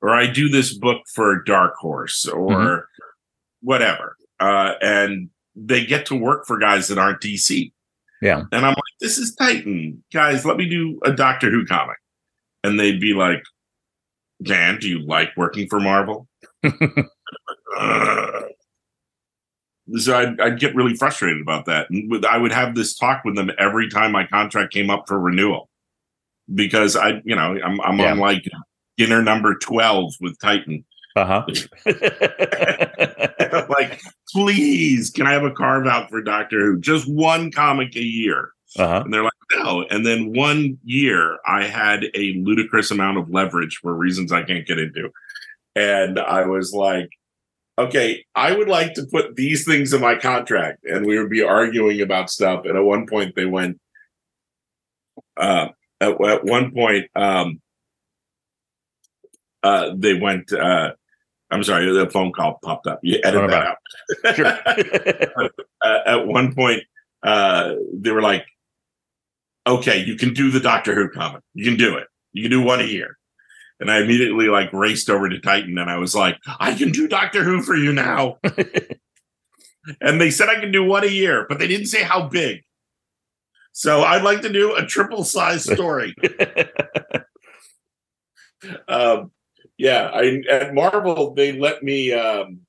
[0.02, 2.80] or I do this book for Dark Horse, or mm-hmm.
[3.62, 7.72] whatever, uh, and they get to work for guys that aren't DC.
[8.22, 8.44] Yeah.
[8.52, 10.04] And I'm like, this is Titan.
[10.14, 11.98] Guys, let me do a Doctor Who comic.
[12.64, 13.44] And they'd be like,
[14.44, 16.28] Dan, do you like working for Marvel?
[17.78, 18.42] uh,
[19.98, 21.90] so I'd, I'd, get really frustrated about that.
[21.90, 25.20] And I would have this talk with them every time my contract came up for
[25.20, 25.70] renewal
[26.54, 28.12] because I, you know, I'm, I'm yeah.
[28.12, 28.44] on like
[28.98, 30.86] dinner number 12 with Titan.
[31.16, 31.46] Uh huh.
[33.70, 34.00] like,
[34.32, 36.80] please, can I have a carve out for Doctor Who?
[36.80, 38.52] Just one comic a year.
[38.78, 39.02] Uh-huh.
[39.04, 39.86] And they're like, no.
[39.90, 44.68] And then one year I had a ludicrous amount of leverage for reasons I can't
[44.68, 45.10] get into.
[45.76, 47.10] And I was like,
[47.80, 50.84] okay, I would like to put these things in my contract.
[50.84, 52.66] And we would be arguing about stuff.
[52.66, 53.80] And at one point they went,
[55.38, 55.70] uh,
[56.02, 57.62] at, at one point, um,
[59.64, 60.92] uh, they went, uh,
[61.52, 63.00] I'm sorry, the phone call popped up.
[63.02, 64.36] You edit that out.
[64.36, 65.50] Sure.
[65.82, 66.84] uh, at one point,
[67.24, 68.46] uh, they were like,
[69.66, 71.42] okay, you can do the Doctor Who comic.
[71.54, 72.08] You can do it.
[72.34, 73.18] You can do one a year.
[73.80, 77.08] And I immediately like raced over to Titan and I was like, I can do
[77.08, 78.38] Doctor Who for you now.
[80.02, 82.64] and they said I can do one a year, but they didn't say how big.
[83.72, 86.14] So I'd like to do a triple size story.
[88.88, 89.32] um,
[89.78, 92.62] yeah, I at Marvel they let me um,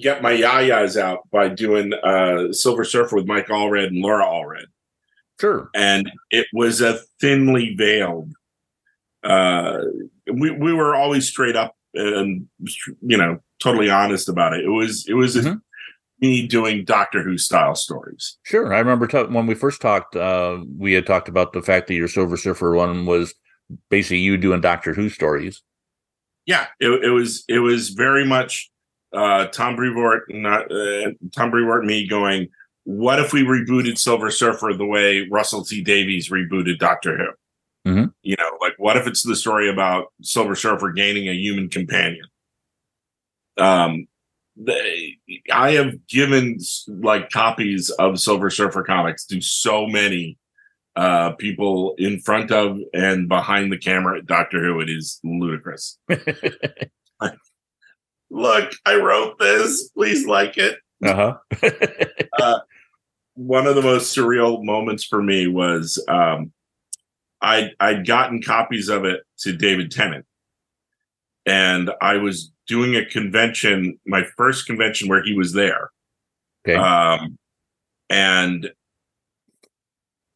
[0.00, 4.66] get my yayas out by doing uh, Silver Surfer with Mike Allred and Laura Allred.
[5.40, 5.70] Sure.
[5.74, 8.32] And it was a thinly veiled.
[9.22, 9.78] Uh,
[10.32, 14.64] we we were always straight up and you know totally honest about it.
[14.64, 15.58] It was it was mm-hmm.
[16.20, 18.38] me doing Doctor Who style stories.
[18.42, 20.16] Sure, I remember t- when we first talked.
[20.16, 23.34] Uh, we had talked about the fact that your Silver Surfer one was
[23.90, 25.62] basically you doing Doctor Who stories.
[26.46, 28.70] Yeah, it, it was it was very much
[29.12, 32.48] uh, Tom Brevoort, not uh, Tom Brevoort, me going
[32.84, 37.26] what if we rebooted Silver Surfer the way Russell T Davies rebooted Doctor Who?
[37.86, 38.06] Mm-hmm.
[38.22, 42.24] You know, like what if it's the story about Silver Surfer gaining a human companion?
[43.58, 44.06] Um,
[44.56, 45.18] they,
[45.52, 50.38] I have given like copies of Silver Surfer comics to so many
[50.94, 54.80] uh, people in front of and behind the camera at Doctor Who.
[54.80, 55.98] It is ludicrous.
[58.30, 59.90] Look, I wrote this.
[59.90, 60.78] Please like it.
[61.04, 61.36] Uh-huh.
[62.40, 62.58] uh,
[63.34, 66.52] one of the most surreal moments for me was um,
[67.42, 70.24] I I'd gotten copies of it to David Tennant,
[71.44, 75.90] and I was doing a convention, my first convention where he was there.
[76.66, 76.78] Okay.
[76.78, 77.38] Um,
[78.08, 78.70] and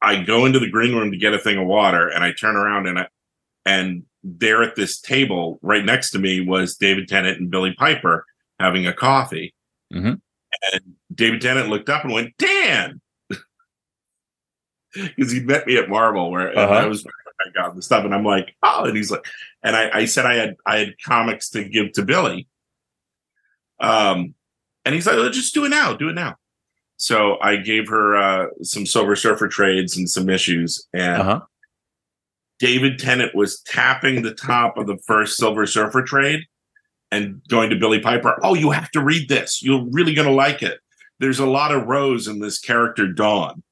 [0.02, 2.56] I go into the green room to get a thing of water, and I turn
[2.56, 3.08] around and I,
[3.64, 8.24] and there at this table right next to me was David Tennant and Billie Piper
[8.58, 9.54] having a coffee.
[9.92, 10.14] Mm-hmm.
[10.72, 10.80] And
[11.14, 13.00] David Tennant looked up and went, Dan.
[15.16, 16.72] Because he met me at Marvel where uh-huh.
[16.72, 19.24] I was I got the stuff, and I'm like, oh, and he's like,
[19.62, 22.48] and I, I said I had I had comics to give to Billie,
[23.78, 24.34] Um,
[24.84, 26.36] and he's like, just do it now, do it now.
[26.96, 31.40] So I gave her uh, some Silver Surfer trades and some issues, and uh-huh.
[32.58, 36.40] David Tennant was tapping the top of the first Silver Surfer trade,
[37.10, 39.62] and going to Billie Piper, oh, you have to read this.
[39.62, 40.78] You're really going to like it.
[41.18, 43.62] There's a lot of Rose in this character, Dawn.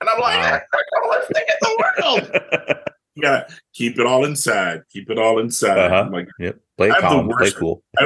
[0.00, 0.60] And I'm like, wow.
[0.74, 2.78] I thing in the world.
[3.14, 4.82] you gotta keep it all inside.
[4.90, 5.78] Keep it all inside.
[5.78, 6.10] Uh-huh.
[6.12, 6.58] Like, yep.
[6.76, 7.28] Play calm.
[7.28, 7.82] Worst, play cool.
[7.98, 8.04] I,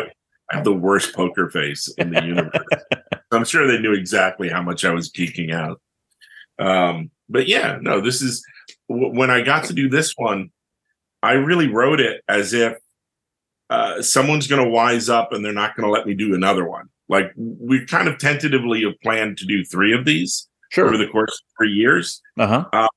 [0.51, 2.65] I, have the worst poker face in the universe.
[3.33, 5.81] I'm sure they knew exactly how much I was geeking out.
[6.59, 8.45] Um, but yeah, no, this is
[8.89, 10.51] w- when I got to do this one.
[11.23, 12.79] I really wrote it as if
[13.69, 16.67] uh, someone's going to wise up and they're not going to let me do another
[16.67, 16.89] one.
[17.09, 20.87] Like we kind of tentatively have planned to do three of these sure.
[20.87, 22.21] over the course of three years.
[22.39, 22.65] Uh-huh.
[22.73, 22.89] Uh,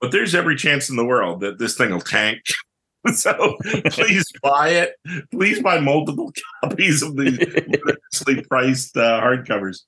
[0.00, 2.40] but there's every chance in the world that this thing will tank.
[3.14, 3.56] so
[3.90, 4.94] please buy it.
[5.30, 6.32] Please buy multiple
[6.64, 9.80] copies of these ridiculously priced uh, hardcovers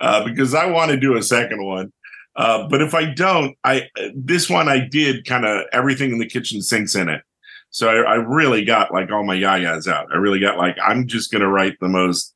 [0.00, 1.92] uh, because I want to do a second one.
[2.36, 6.28] Uh, but if I don't, I this one I did kind of everything in the
[6.28, 7.22] kitchen sinks in it.
[7.70, 10.08] So I, I, really got like all my yayas out.
[10.12, 12.34] I really got like I'm just gonna write the most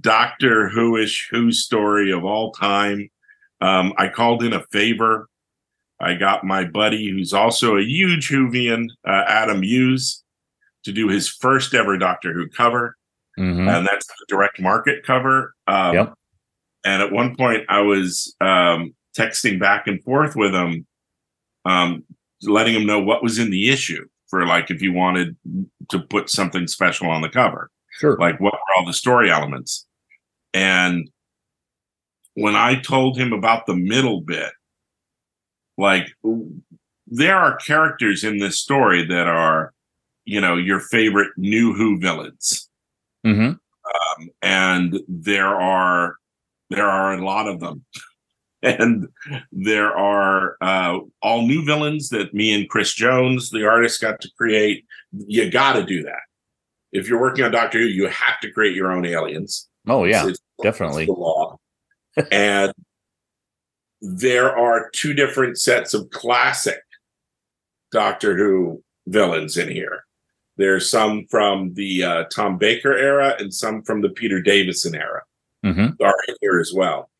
[0.00, 3.08] Doctor Who-ish Who story of all time.
[3.60, 5.28] Um, I called in a favor
[5.98, 10.22] I got my buddy, who's also a huge Whovian, uh, Adam Hughes,
[10.84, 12.96] to do his first ever Doctor Who cover,
[13.38, 13.66] Mhm.
[13.66, 15.54] and that's the direct market cover.
[15.66, 16.14] Um, Yep.
[16.84, 20.86] And at one point, I was um, texting back and forth with him,
[21.64, 22.04] um,
[22.42, 25.34] letting him know what was in the issue for like if you wanted
[25.88, 28.18] to put something special on the cover Sure.
[28.18, 29.86] like what were all the story elements
[30.52, 31.08] and
[32.36, 34.52] when i told him about the middle bit
[35.76, 36.06] like
[37.06, 39.72] there are characters in this story that are
[40.24, 42.68] you know your favorite new who villains.
[43.24, 43.52] Hmm
[44.20, 46.16] um, and there are
[46.70, 47.84] there are a lot of them.
[48.62, 49.06] And
[49.52, 54.30] there are uh, all new villains that me and chris jones the artist got to
[54.36, 54.84] create.
[55.12, 56.22] You got to do that.
[56.90, 59.68] If you're working on doctor who you have to create your own aliens.
[59.86, 61.04] Oh yeah, It's- it's definitely.
[61.06, 61.58] the law
[62.32, 62.72] and
[64.00, 66.82] there are two different sets of classic
[67.92, 70.04] doctor who villains in here
[70.56, 75.22] there's some from the uh, tom baker era and some from the peter davison era
[75.66, 77.10] hmm are in here as well.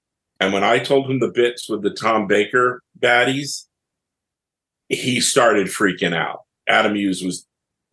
[0.40, 3.64] And when I told him the bits with the Tom Baker baddies,
[4.88, 6.40] he started freaking out.
[6.68, 7.46] Adam Hughes was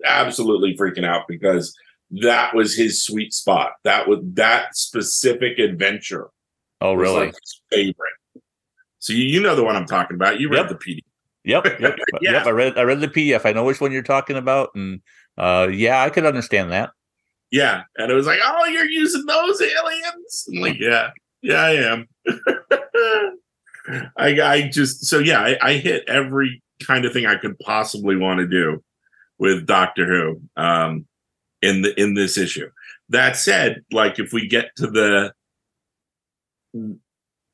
[0.06, 1.74] absolutely freaking out because
[2.12, 3.72] that was his sweet spot.
[3.84, 6.30] That was that specific adventure.
[6.84, 7.28] Oh really?
[7.28, 7.36] like
[7.72, 8.14] favorite.
[9.00, 10.40] So you, you know the one I'm talking about.
[10.40, 10.70] You read Yep.
[10.70, 11.00] the PDF.
[11.46, 12.32] Yep, yep, Yeah.
[12.32, 12.46] yep.
[12.46, 13.46] I read I read the PDF.
[13.46, 15.02] I know which one you're talking about, and
[15.38, 16.92] uh, yeah, I could understand that.
[17.52, 17.84] Yeah.
[17.98, 20.48] And it was like, oh, you're using those aliens?
[20.48, 21.10] I'm like, yeah,
[21.42, 22.08] yeah, I am.
[24.18, 28.16] I, I just, so yeah, I, I hit every kind of thing I could possibly
[28.16, 28.82] want to do
[29.38, 31.06] with Doctor Who um,
[31.62, 32.70] in the in this issue.
[33.10, 35.34] That said, like if we get to the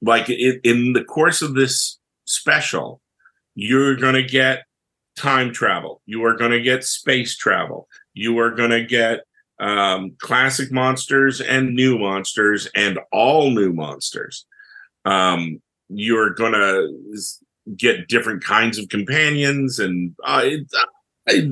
[0.02, 3.02] like it, in the course of this special,
[3.56, 4.64] you're going to get
[5.18, 6.02] time travel.
[6.06, 7.88] You are going to get space travel.
[8.14, 9.22] You are going to get
[9.60, 14.46] um, classic monsters and new monsters and all new monsters.
[15.06, 16.90] Um, you're going to
[17.76, 20.68] get different kinds of companions, and uh, it,
[21.28, 21.52] I,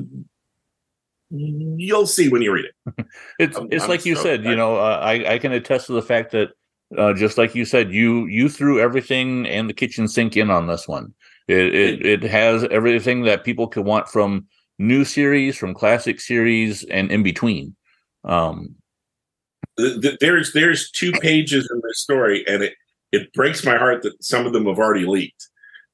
[1.30, 3.06] you'll see when you read it.
[3.38, 4.44] It's I'm- it's I'm like you so said.
[4.44, 6.50] You know, uh, I I can attest to the fact that
[6.96, 10.66] uh, just like you said, you you threw everything and the kitchen sink in on
[10.66, 11.12] this one.
[11.46, 14.46] It it, it has everything that people could want from
[14.78, 17.76] new series, from classic series, and in between.
[18.24, 18.76] Um,
[19.78, 22.74] Th- th- There's there's two pages in this story, and it
[23.12, 25.48] it breaks my heart that some of them have already leaked.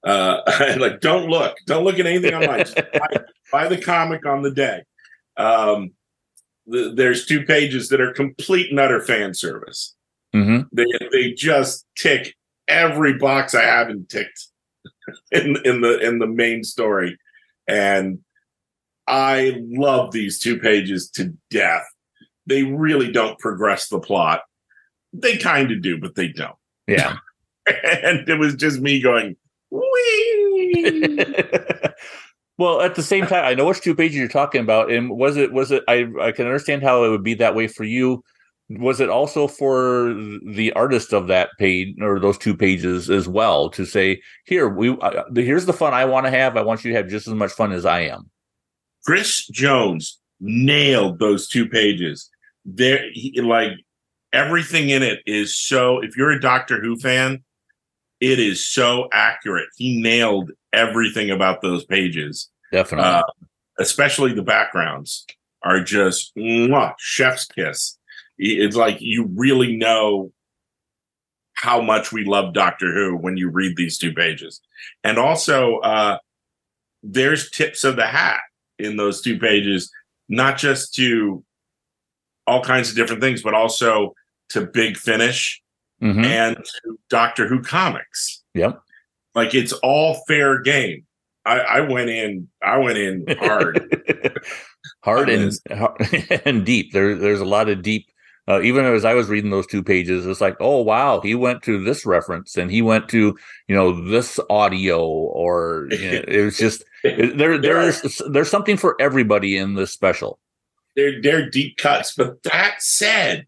[0.05, 0.41] Uh,
[0.79, 2.61] like, don't look, don't look at anything online.
[2.61, 3.09] Just buy,
[3.53, 4.83] buy the comic on the day.
[5.37, 5.93] Um,
[6.71, 9.95] th- there's two pages that are complete and utter fan service.
[10.35, 10.67] Mhm.
[10.73, 12.35] They they just tick
[12.69, 14.49] every box I haven't ticked
[15.33, 17.19] in in the in the main story,
[17.69, 18.19] and
[19.07, 21.85] I love these two pages to death.
[22.47, 24.43] They really don't progress the plot.
[25.13, 26.57] They kind of do, but they don't.
[26.87, 27.17] Yeah.
[27.67, 29.37] and it was just me going,
[29.71, 31.09] wee.
[32.59, 35.37] well, at the same time, I know which two pages you're talking about, and was
[35.37, 35.83] it was it?
[35.89, 38.23] I I can understand how it would be that way for you.
[38.71, 40.15] Was it also for
[40.47, 44.97] the artist of that page or those two pages as well to say, here we
[45.01, 46.57] uh, here's the fun I want to have.
[46.57, 48.31] I want you to have just as much fun as I am.
[49.05, 52.31] Chris Jones nailed those two pages.
[52.65, 53.73] There, he, like
[54.33, 56.03] everything in it is so.
[56.03, 57.45] If you're a Doctor Who fan,
[58.21, 59.69] it is so accurate.
[59.77, 62.49] He nailed everything about those pages.
[62.73, 63.11] Definitely.
[63.11, 63.23] Uh,
[63.79, 65.27] especially the backgrounds
[65.63, 67.99] are just mwah, chef's kiss.
[68.39, 70.33] It's like you really know
[71.55, 74.61] how much we love Doctor Who when you read these two pages.
[75.05, 76.19] And also, uh,
[77.03, 78.41] there's tips of the hat
[78.79, 79.91] in those two pages,
[80.29, 81.45] not just to
[82.47, 84.15] all kinds of different things, but also
[84.51, 85.63] to Big Finish
[86.03, 86.25] Mhm.
[86.25, 88.43] and to Doctor Who comics.
[88.55, 88.81] Yep.
[89.35, 91.07] Like it's all fair game.
[91.47, 94.41] I, I went in, I went in hard.
[95.05, 95.61] hard and this.
[96.45, 96.93] and deep.
[96.93, 98.07] There, there's a lot of deep.
[98.47, 101.63] Uh, even as I was reading those two pages, it's like, oh wow, he went
[101.63, 103.37] to this reference and he went to
[103.69, 107.57] you know this audio, or you know, it was just there.
[107.57, 110.39] There's there's something for everybody in this special.
[110.95, 112.15] they're they're deep cuts.
[112.15, 113.47] But that said,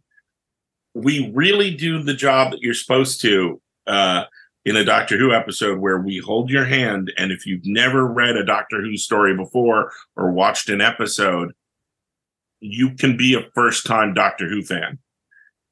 [0.94, 4.24] we really do the job that you're supposed to uh,
[4.64, 8.36] in a Doctor Who episode where we hold your hand, and if you've never read
[8.36, 11.52] a Doctor Who story before or watched an episode,
[12.60, 14.98] you can be a first time Doctor Who fan.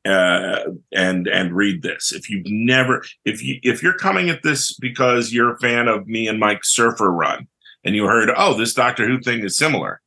[0.05, 0.59] uh,
[0.93, 2.13] and and read this.
[2.13, 6.07] If you've never, if you if you're coming at this because you're a fan of
[6.07, 7.49] me and Mike Surfer Run,
[7.85, 10.01] and you heard, oh, this Doctor Who thing is similar.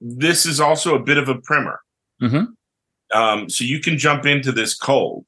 [0.00, 1.80] This is also a bit of a primer.
[2.22, 3.18] Mm-hmm.
[3.18, 5.26] Um, so you can jump into this cold.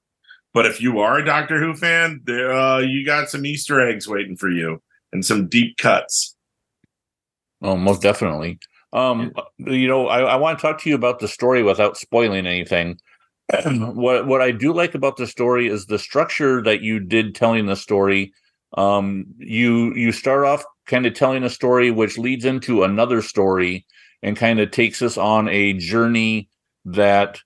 [0.53, 4.09] But if you are a Doctor Who fan, there uh, you got some Easter eggs
[4.09, 6.37] waiting for you and some deep cuts.
[7.62, 8.59] Oh, most definitely.
[8.93, 12.47] Um, you know, I, I want to talk to you about the story without spoiling
[12.47, 12.99] anything.
[13.64, 17.66] what what I do like about the story is the structure that you did telling
[17.66, 18.32] the story.
[18.76, 23.86] Um, you you start off kind of telling a story which leads into another story
[24.22, 26.49] and kind of takes us on a journey
[26.84, 27.41] that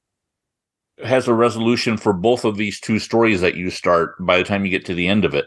[1.03, 4.64] has a resolution for both of these two stories that you start by the time
[4.64, 5.47] you get to the end of it.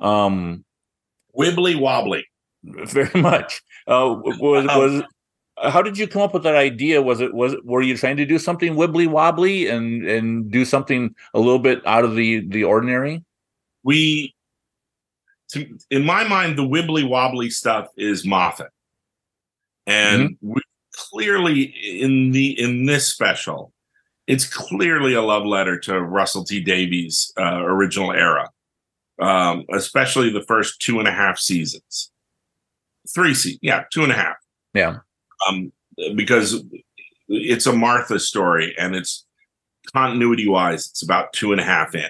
[0.00, 0.64] Um,
[1.36, 2.24] Wibbly wobbly.
[2.62, 3.62] very much.
[3.86, 5.02] Uh, was was
[5.70, 7.02] how did you come up with that idea?
[7.02, 11.14] Was it was were you trying to do something wibbly wobbly and and do something
[11.32, 13.24] a little bit out of the the ordinary?
[13.82, 14.34] We,
[15.50, 18.70] to, in my mind, the wibbly wobbly stuff is Moffat,
[19.86, 20.62] and we
[20.94, 21.62] clearly
[22.00, 23.72] in the in this special,
[24.26, 28.50] it's clearly a love letter to Russell T Davies' uh, original era,
[29.20, 32.10] um, especially the first two and a half seasons,
[33.14, 34.36] three seasons, yeah, two and a half.
[34.72, 34.98] Yeah.
[35.46, 35.72] Um,
[36.14, 36.64] because
[37.28, 39.26] it's a Martha story and it's
[39.92, 42.08] continuity wise, it's about two and a half in.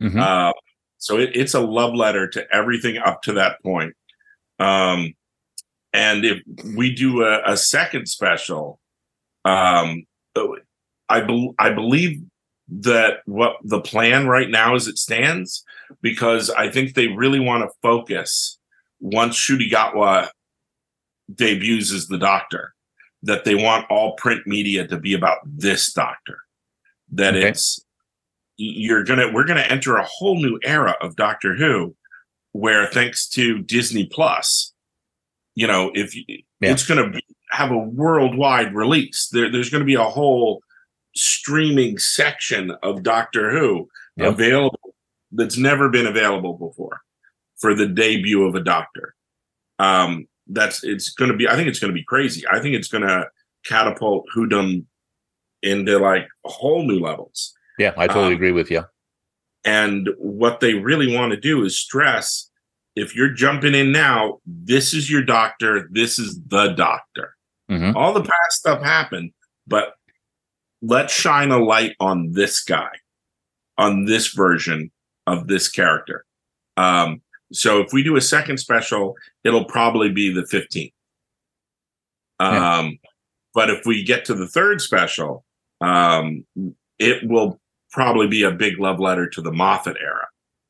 [0.00, 0.20] Mhm.
[0.20, 0.52] Uh,
[0.98, 3.94] so it, it's a love letter to everything up to that point.
[4.58, 5.14] Um,
[5.92, 6.42] and if
[6.76, 8.80] we do a, a second special,
[9.44, 10.04] um,
[11.08, 12.22] I, bel I believe
[12.68, 15.64] that what the plan right now as it stands,
[16.02, 18.58] because I think they really want to focus
[19.00, 20.28] once Ncuti Gatwa
[21.32, 22.74] debuts as the doctor,
[23.26, 26.38] that they want all print media to be about this doctor.
[27.12, 27.48] That Okay.
[27.48, 27.80] it's
[28.56, 31.94] you're gonna we're gonna enter a whole new era of Doctor Who,
[32.52, 34.72] where thanks to Disney Plus,
[35.54, 36.24] you know, if you,
[36.60, 36.72] Yeah.
[36.72, 37.20] it's gonna be,
[37.50, 40.62] have a worldwide release, there, there's gonna be a whole
[41.14, 44.32] streaming section of Doctor Who Yep.
[44.34, 44.94] available
[45.32, 47.02] that's never been available before
[47.58, 49.14] for the debut of a Doctor.
[49.78, 51.48] Um, that's it's going to be.
[51.48, 52.44] I think it's going to be crazy.
[52.50, 53.28] I think it's going to
[53.64, 54.84] catapult Whodom
[55.62, 57.54] into like whole new levels.
[57.78, 58.84] Yeah, I totally Um, agree with you.
[59.64, 62.50] And what they really want to do is stress
[62.94, 67.36] if you're jumping in now, this is your doctor, this is the doctor.
[67.68, 69.32] hmm All the past stuff happened,
[69.66, 69.92] but
[70.80, 72.90] let's shine a light on this guy,
[73.76, 74.90] on this version
[75.26, 76.24] of this character.
[76.78, 77.20] Um,
[77.52, 80.92] so if we do a second special, it'll probably be the 15th.
[82.40, 82.78] Yeah.
[82.78, 82.98] Um,
[83.54, 85.44] but if we get to the third special,
[85.80, 86.44] um,
[86.98, 87.58] it will
[87.90, 90.26] probably be a big love letter to the Moffat era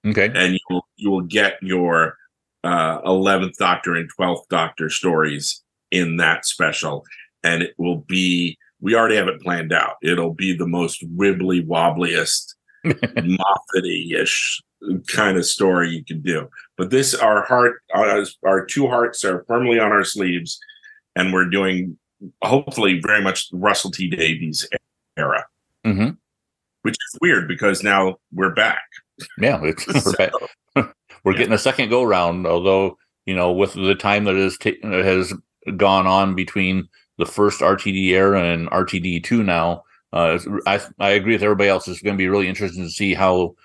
[0.06, 0.30] Okay.
[0.34, 2.16] and you will you will get your
[2.62, 7.04] uh, 11th Doctor and 12th Doctor stories in that special,
[7.42, 9.94] and it will be we already have it planned out.
[10.02, 12.54] It'll be the most wibbly wobbliest,
[12.84, 14.60] Moffat-y ish
[15.08, 16.48] kind of story you can do.
[16.76, 20.58] But this, our heart, our, our two hearts are firmly on our sleeves,
[21.14, 21.96] and we're doing
[22.42, 24.66] hopefully very much Russell T Davies
[25.16, 25.44] era,
[25.84, 26.10] hmm
[26.82, 28.82] which is weird because now we're back.
[29.40, 30.32] Yeah, it's, we're, back-
[31.24, 31.38] we're Yeah.
[31.38, 32.46] getting a second go round.
[32.46, 35.32] Although you know, with the time that that has
[35.76, 41.32] gone on between the first RTD era and RTD two now, uh, I I agree
[41.32, 41.88] with everybody else.
[41.88, 43.56] It's going to be really interesting to see how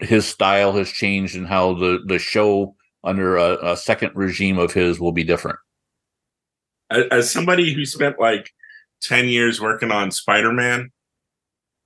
[0.00, 2.74] his style has changed and how the the show
[3.04, 5.58] under a, a second regime of his will be different.
[6.90, 8.50] as, as somebody who spent like
[9.02, 10.90] 10 years working on spider-man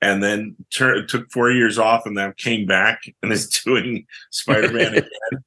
[0.02, 4.94] and then tur- took four years off and then came back and is doing spider-man
[4.98, 5.44] again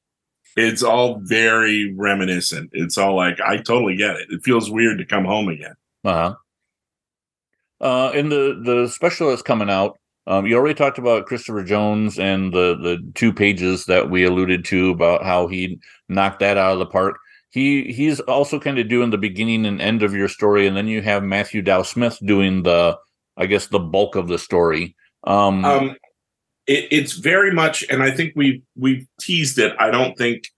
[0.55, 5.05] it's all very reminiscent it's all like i totally get it it feels weird to
[5.05, 6.35] come home again Uh-huh.
[7.81, 12.19] Uh In the the special that's coming out, um, you already talked about Christopher Jones
[12.19, 16.73] and the the two pages that we alluded to about how he knocked that out
[16.73, 17.17] of the park.
[17.49, 20.87] He he's also kind of doing the beginning and end of your story, and then
[20.87, 22.97] you have Matthew Dow Smith doing the,
[23.37, 24.95] I guess, the bulk of the story.
[25.23, 25.95] Um, um
[26.67, 30.49] it, it's very much and i think we we've teased it i don't think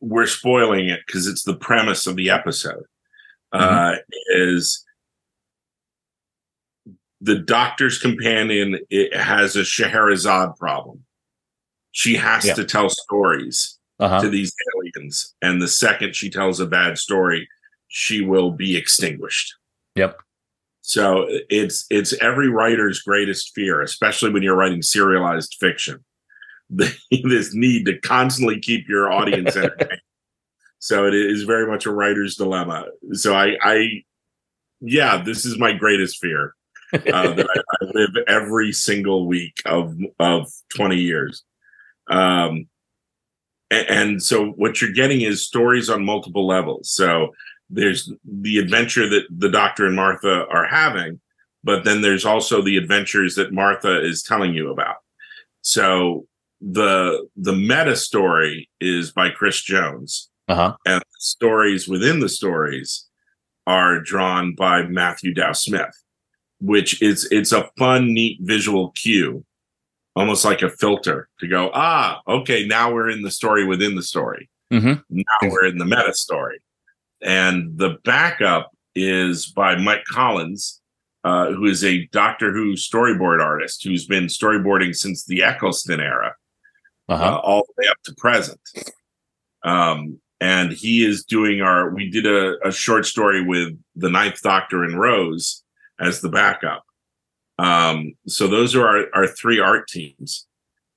[0.00, 2.84] we're spoiling it because it's the premise of the episode
[3.52, 3.96] uh
[4.36, 4.84] is
[7.20, 11.04] the doctor's companion it has a Scheherazade problem.
[11.92, 12.54] She has Yeah.
[12.54, 14.22] to tell stories uh-huh.
[14.22, 17.48] to these aliens, and the second she tells a bad story,
[17.88, 19.54] she will be extinguished.
[19.96, 20.20] Yep.
[20.82, 26.04] So it's it's every writer's greatest fear, especially when you're writing serialized fiction.
[26.70, 30.00] this need to constantly keep your audience entertained.
[30.78, 32.86] so it is very much a writer's dilemma.
[33.12, 34.04] So I, I
[34.80, 36.54] yeah, this is my greatest fear
[36.94, 41.42] uh, that I, I, live every single week of of 20 years.
[42.08, 42.68] Um,
[43.70, 46.90] and, and so what you're getting is stories on multiple levels.
[46.90, 47.34] So
[47.70, 51.20] there's the adventure that the Doctor and Martha are having,
[51.62, 54.96] but then there's also the adventures that Martha is telling you about.
[55.60, 56.26] So
[56.60, 60.76] the the meta story is by Chris Jones, uh-huh.
[60.86, 63.06] and the stories within the stories
[63.66, 65.94] are drawn by Matthew Dow Smith,
[66.60, 69.44] which is it's a fun, neat visual cue,
[70.16, 74.02] almost like a filter to go, ah, okay, now we're in the story within the
[74.02, 74.48] story.
[74.72, 75.00] Mm-hmm.
[75.10, 76.60] Now we're in the meta story.
[77.22, 80.80] And the backup is by Mike Collins,
[81.24, 86.34] uh, who is a Doctor Who storyboard artist who's been storyboarding since the Eccleston era,
[87.08, 87.24] uh-huh.
[87.24, 88.60] uh, all the way up to present.
[89.64, 91.90] Um, and he is doing our.
[91.90, 95.64] We did a, a, short story with the Ninth Doctor and Rose
[96.00, 96.84] as the backup.
[97.58, 100.46] Um, so those are our, our three art teams.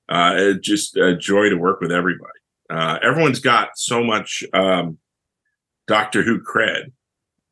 [0.07, 2.31] Uh, just a joy to work with everybody.
[2.69, 4.97] Uh, everyone's got so much um,
[5.87, 6.91] Doctor Who cred.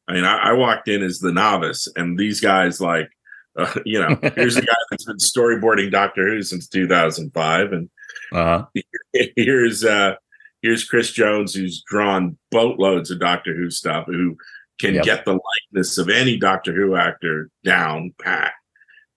[0.08, 3.10] I mean, I, I, walked in as the novice, and these guys, like,
[3.58, 7.89] uh, you know, here's a guy that's been storyboarding Doctor Who since 2005, and
[8.32, 8.66] uh-huh.
[9.36, 10.16] here's uh,
[10.62, 14.38] here's Chris Jones, who's drawn boatloads of Doctor Who stuff, who
[14.80, 15.05] can yep.
[15.05, 15.39] get the
[15.73, 18.53] likeness of any Doctor Who actor down pat,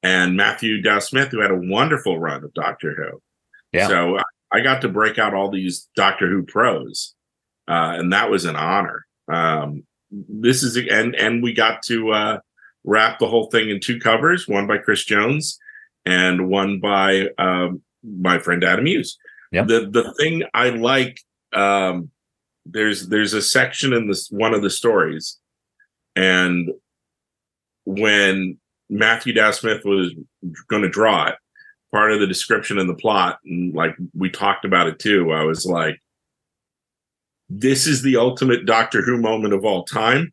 [0.03, 3.23] and Matthew Dow Smith, who had a wonderful run of Doctor Who.
[3.73, 3.89] Yeah.
[3.89, 4.19] So
[4.53, 7.15] I got to break out all these Doctor Who pros,
[7.69, 9.07] uh, and that was an honor.
[9.33, 12.39] Um, this is and and we got to uh,
[12.85, 15.59] wrap the whole thing in two covers, one by Chris Jones
[16.05, 19.19] and one by um, my friend Adam Hughes.
[19.51, 19.65] Yeah.
[19.65, 21.21] The the thing I like
[21.53, 22.11] um,
[22.65, 25.39] there's there's a section in this one of the stories,
[26.17, 26.71] and
[27.85, 28.59] when
[28.91, 30.15] Matthew Dow Smith was
[30.69, 31.35] going to draw it,
[31.93, 35.45] part of the description in the plot, and like we talked about it too, I
[35.45, 36.01] was like,
[37.49, 40.33] this is the ultimate Doctor Who moment of all time.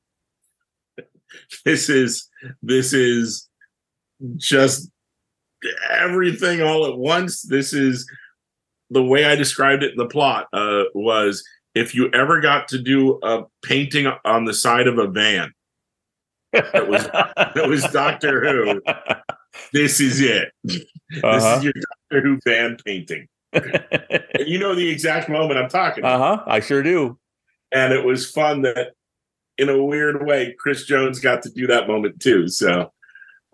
[1.66, 2.28] this is
[2.62, 3.50] this is
[4.38, 4.90] just
[5.90, 7.42] everything all at once.
[7.42, 8.10] This is
[8.90, 11.44] the way I described it in the plot uh, was
[11.76, 15.54] if you ever got to do a painting on the side of a van,
[16.54, 17.08] it was
[17.56, 18.82] it was Doctor Who.
[19.74, 20.54] This is it.
[20.64, 20.84] This
[21.24, 21.58] uh-huh.
[21.58, 23.28] is your Doctor Who van painting
[24.46, 26.04] you know the exact moment I'm talking.
[26.04, 26.44] Uh huh.
[26.46, 27.18] I sure do.
[27.72, 28.94] And it was fun that,
[29.58, 32.48] in a weird way, Chris Jones got to do that moment too.
[32.48, 32.92] So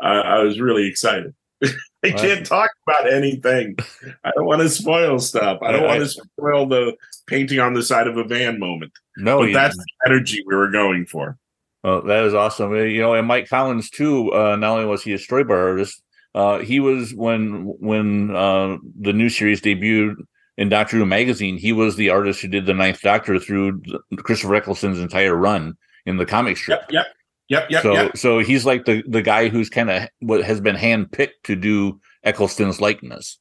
[0.01, 1.33] uh, I was really excited.
[2.03, 3.77] I can't talk about anything.
[4.23, 5.59] I don't want to spoil stuff.
[5.63, 8.91] I don't want to spoil the painting on the side of a van moment.
[9.17, 11.37] No, but that's the energy we were going for.
[11.85, 12.73] Well, that is awesome.
[12.73, 14.33] You know, and Mike Collins too.
[14.33, 16.01] Uh, not only was he a storyboard artist,
[16.33, 20.15] uh, he was when when uh, the new series debuted
[20.57, 21.57] in Doctor Who magazine.
[21.57, 23.83] He was the artist who did the Ninth Doctor through
[24.17, 25.77] Christopher Eccleston's entire run
[26.07, 26.85] in the comic strip.
[26.89, 27.05] Yep,
[27.49, 27.83] yep, yep, yep.
[27.83, 28.17] So yep.
[28.17, 31.99] so he's like the the guy who's kind of what has been handpicked to do
[32.23, 33.37] Eccleston's likeness.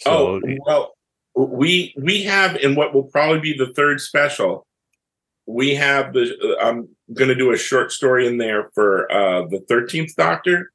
[0.00, 0.94] So, oh well,
[1.36, 4.66] we we have in what will probably be the third special.
[5.46, 6.56] We have the.
[6.62, 10.70] I'm going to do a short story in there for uh, the Thirteenth Doctor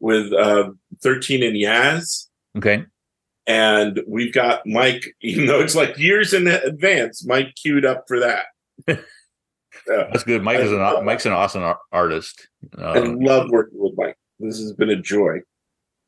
[0.00, 0.70] with uh,
[1.02, 2.26] 13 and Yaz.
[2.56, 2.84] Okay.
[3.46, 8.20] And we've got Mike, you know it's like years in advance, Mike queued up for
[8.20, 8.44] that.
[8.88, 8.96] uh,
[9.86, 10.42] That's good.
[10.42, 12.48] Mike is an Mike's an awesome artist.
[12.76, 14.18] Uh, I love working with Mike.
[14.38, 15.38] This has been a joy.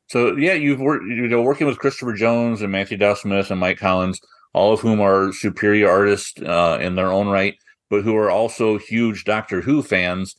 [0.07, 3.59] So yeah, you've worked you know working with Christopher Jones and Matthew Dow Smith and
[3.59, 4.19] Mike Collins,
[4.53, 7.55] all of whom are superior artists uh, in their own right,
[7.91, 10.35] but who are also huge Doctor Who fans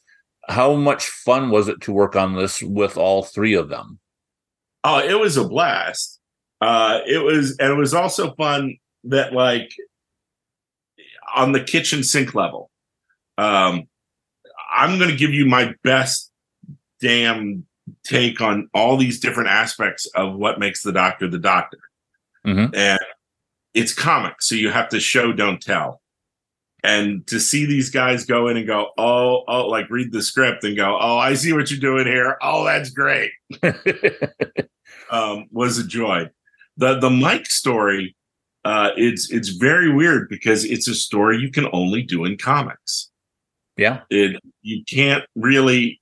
[0.48, 3.98] how much fun was it to work on this with all three of them?
[4.84, 6.18] Oh, it was a blast.
[6.60, 9.72] Uh, it was, and it was also fun that like
[11.34, 12.70] on the kitchen sink level.
[13.38, 13.88] Um,
[14.70, 16.30] I'm going to give you my best
[17.00, 17.66] damn
[18.04, 21.78] take on all these different aspects of what makes the doctor the doctor.
[22.46, 22.74] Mm-hmm.
[22.74, 23.00] And
[23.74, 26.01] it's comic, so you have to show, don't tell
[26.82, 30.64] and to see these guys go in and go, oh, oh, like read the script
[30.64, 32.36] and go, oh, I see what you're doing here.
[32.42, 33.30] Oh, that's great.
[35.10, 36.28] um, was a joy.
[36.76, 38.16] The the Mike story,
[38.64, 43.10] uh, it's it's very weird because it's a story you can only do in comics.
[43.76, 46.00] Yeah, it you can't really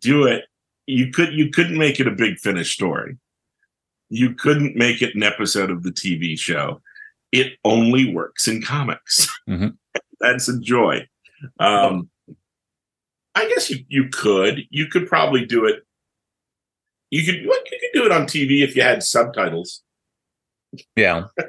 [0.00, 0.44] do it
[0.86, 3.16] you could you couldn't make it a big finish story.
[4.08, 6.80] You couldn't make it an episode of the TV show.
[7.32, 9.28] It only works in comics.
[9.48, 9.76] Mhm.
[10.20, 11.06] That's a joy.
[11.60, 12.08] Um,
[13.34, 15.82] I guess you you could you could probably do it.
[17.10, 19.82] You could you could do it on TV if you had subtitles.
[20.94, 21.24] Yeah.
[21.38, 21.46] Uh,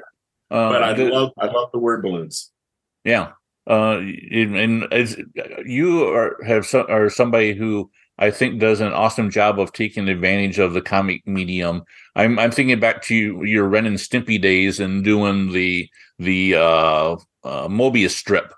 [0.50, 2.50] But I love I love the word balloons.
[3.04, 3.32] Yeah.
[3.68, 5.20] Uh, and, and as
[5.66, 10.08] you are have some, are somebody who I think does an awesome job of taking
[10.08, 11.84] advantage of the comic medium.
[12.16, 15.88] I'm I'm thinking back to your Ren and Stimpy days and doing the
[16.18, 18.52] the uh, uh, Mobius strip.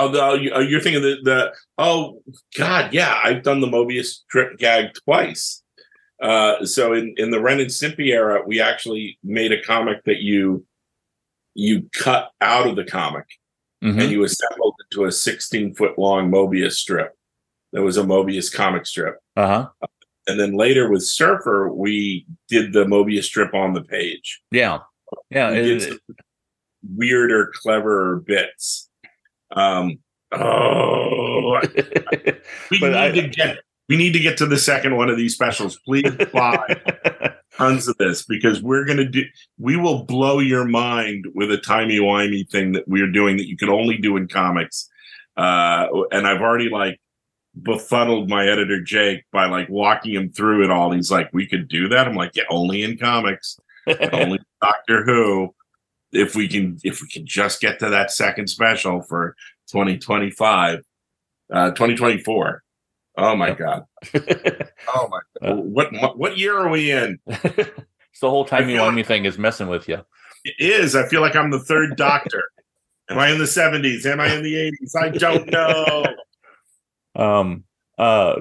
[0.00, 2.22] Although you- oh, you're thinking the the oh
[2.56, 5.62] god yeah I've done the Mobius strip gag twice.
[6.22, 10.18] Uh, so in in the Ren and Stimpy era, we actually made a comic that
[10.20, 10.64] you
[11.54, 13.26] you cut out of the comic
[13.82, 14.00] Mhm.
[14.02, 17.14] and you assembled into a 16 foot long Mobius strip.
[17.72, 19.16] That was a Mobius comic strip.
[19.36, 19.86] Uh huh.
[20.26, 24.40] And then later with Surfer, we did the Mobius strip on the page.
[24.52, 24.80] Yeah.
[25.30, 25.50] Yeah.
[25.52, 25.98] It-
[26.96, 28.89] weirder, cleverer bits.
[29.52, 29.98] Um,
[30.32, 31.60] oh,
[32.70, 35.34] we need I- to get we need to get to the second one of these
[35.34, 35.78] specials.
[35.84, 39.24] Please buy tons of this because we're gonna do
[39.58, 43.56] we will blow your mind with a timey wimey thing that we're doing that you
[43.56, 44.88] can only do in comics.
[45.36, 47.00] Uh, and I've already like
[47.60, 50.92] befuddled my editor Jake by like walking him through it all.
[50.92, 53.58] He's like, "We could do that." I'm like, "Yeah, only in comics,
[54.12, 55.52] only Doctor Who."
[56.12, 59.36] If we can, if we can just get to that second special for
[59.70, 60.80] 2025,
[61.52, 62.62] uh, 2024.
[63.16, 63.84] Oh my god!
[64.94, 65.58] Oh my god!
[65.58, 67.18] What what, what year are we in?
[67.26, 69.98] it's the whole timey feel like- wimey thing is messing with you.
[70.44, 70.96] It is.
[70.96, 72.42] I feel like I'm the third Doctor.
[73.10, 74.06] Am I in the 70s?
[74.06, 74.96] Am I in the 80s?
[74.98, 76.04] I don't know.
[77.16, 77.64] um
[77.98, 78.36] uh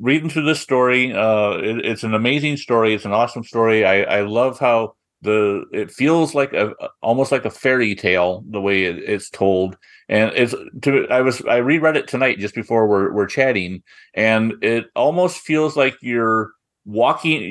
[0.00, 4.00] reading through this story uh it, it's an amazing story it's an awesome story i
[4.02, 8.84] i love how the it feels like a almost like a fairy tale the way
[8.84, 9.76] it, it's told
[10.08, 13.82] and it's to i was i reread it tonight just before we're we're chatting
[14.14, 16.52] and it almost feels like you're
[16.84, 17.42] walking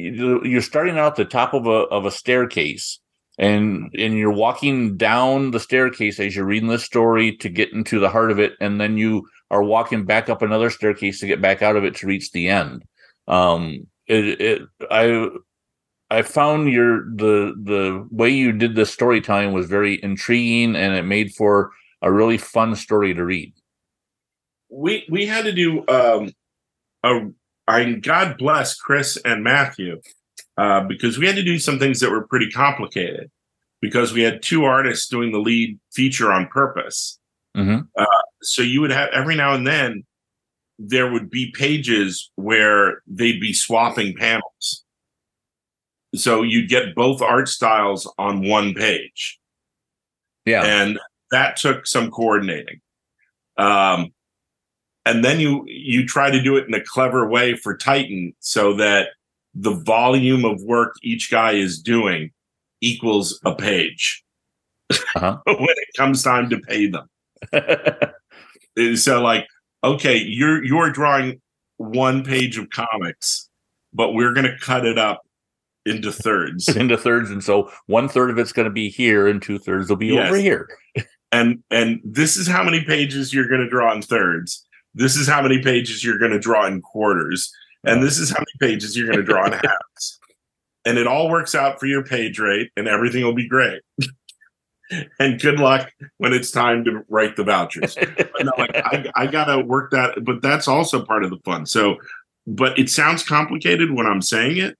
[0.46, 3.00] you're starting out the top of a of a staircase
[3.38, 8.00] and and you're walking down the staircase as you're reading the story to get into
[8.00, 11.42] the heart of it and then you are walking back up another staircase to get
[11.42, 12.84] back out of it to reach the end.
[13.28, 15.30] Um, it, it, I,
[16.10, 21.04] I found your the the way you did the storytelling was very intriguing, and it
[21.04, 23.54] made for a really fun story to read.
[24.70, 26.32] We we had to do um
[27.04, 27.30] a
[27.68, 30.02] I God bless Chris and Matthew
[30.58, 33.30] uh because we had to do some things that were pretty complicated
[33.82, 37.20] because we had two artists doing the lead feature on purpose.
[37.56, 37.88] Mhm.
[38.44, 40.06] so you would have every now and then
[40.80, 44.86] there would be pages where they'd be swapping panels.
[46.18, 49.40] So you'd get both art styles on one page.
[50.46, 51.00] Yeah, and
[51.32, 52.80] that took some coordinating
[53.58, 54.14] um
[55.06, 58.74] and then you you try to do it in a clever way for titan so
[58.76, 59.10] that
[59.56, 62.32] the volume of work each guy is doing
[62.82, 64.24] equals a page
[64.92, 65.38] Uh-huh.
[65.46, 67.10] when it comes time to pay them
[68.96, 69.48] so like
[69.84, 71.42] okay you're you're drawing
[71.78, 73.50] one page of comics
[73.94, 75.27] but we're going to cut it up
[75.88, 76.68] into thirds.
[76.76, 79.90] Into thirds, and so one third of it's going to be here, and two thirds
[79.90, 80.28] will be Yes.
[80.28, 80.68] over here.
[81.32, 84.66] and and this is how many pages you're going to draw in thirds.
[84.94, 87.52] This is how many pages you're going to draw in quarters.
[87.84, 90.20] And this is how many pages you're going to draw in halves.
[90.86, 93.82] And it all works out for your page rate and everything will be great.
[95.20, 97.98] And good luck when it's time to write the vouchers.
[98.42, 101.66] No, like I, I gotta work that but that's also part of the fun.
[101.66, 101.98] So
[102.48, 104.78] but it sounds complicated when i'm saying it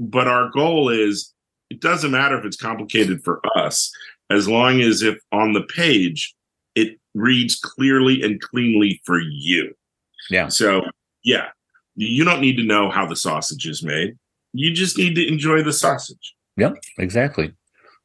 [0.00, 1.32] but our goal is
[1.70, 3.92] it doesn't matter if it's complicated for us
[4.30, 6.34] as long as if on the page
[6.74, 9.72] it reads clearly and cleanly for you
[10.30, 10.48] Yeah.
[10.48, 10.82] so
[11.22, 11.48] yeah
[11.96, 14.16] you don't need to know how the sausage is made
[14.52, 17.52] you just need to enjoy the sausage yep Exactly.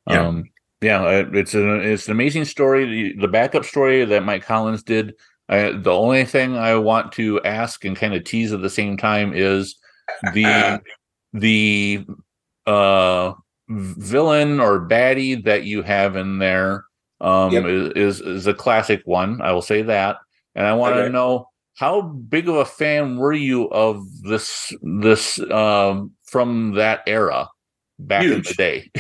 [0.07, 0.27] Yeah.
[0.27, 0.43] Um,
[0.81, 2.85] yeah, uh, it's an it's an amazing story.
[3.13, 5.15] The, the backup story that Mike Collins did.
[5.49, 8.95] I, the only thing I want to ask and kind of tease at the same
[8.97, 9.75] time is
[10.33, 10.43] the
[11.35, 12.05] the
[12.65, 13.33] uh
[13.69, 16.85] villain or baddie that you have in there
[17.21, 17.65] um Yep.
[17.95, 19.41] is, is a classic one.
[19.41, 20.17] I will say that,
[20.55, 25.39] and I want to know how big of a fan were you of this this
[25.51, 27.49] um from that era
[27.99, 28.91] back in the day?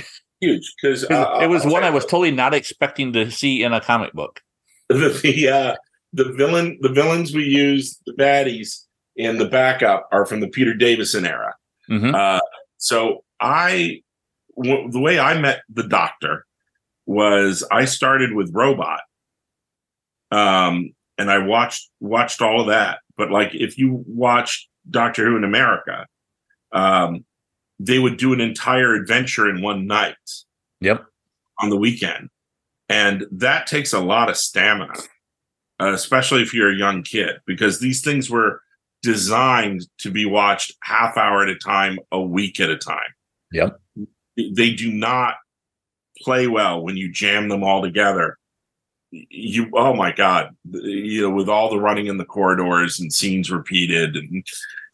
[0.41, 4.13] huge because it was one I was totally not expecting to see in a comic
[4.13, 4.41] book.
[4.89, 5.75] the the, uh,
[6.13, 8.83] the villain the villains we use the baddies
[9.15, 11.55] in the backup are from the Peter Davison era.
[11.89, 12.13] Mhm.
[12.15, 12.39] Uh,
[12.77, 14.01] so I,
[14.57, 16.45] w- the way I met the Doctor
[17.05, 19.01] was I started with Robot,
[20.31, 22.99] um, and I watched watched all of that.
[23.17, 26.05] But like, if you watch Doctor Who in America,
[26.71, 27.25] um,
[27.79, 30.15] they would do an entire adventure in one night
[30.81, 31.05] Yep.
[31.59, 32.29] on the weekend.
[32.89, 34.93] And that takes a lot of stamina,
[35.79, 38.61] uh, especially if you're a young kid, because these things were
[39.05, 42.97] designed to be watched half hour at a time, a week at a time.
[43.53, 43.79] Yep.
[44.35, 45.35] They do not
[46.21, 48.37] play well when you jam them all together.
[49.11, 53.49] You, oh my God, you know, with all the running in the corridors and scenes
[53.49, 54.45] repeated, and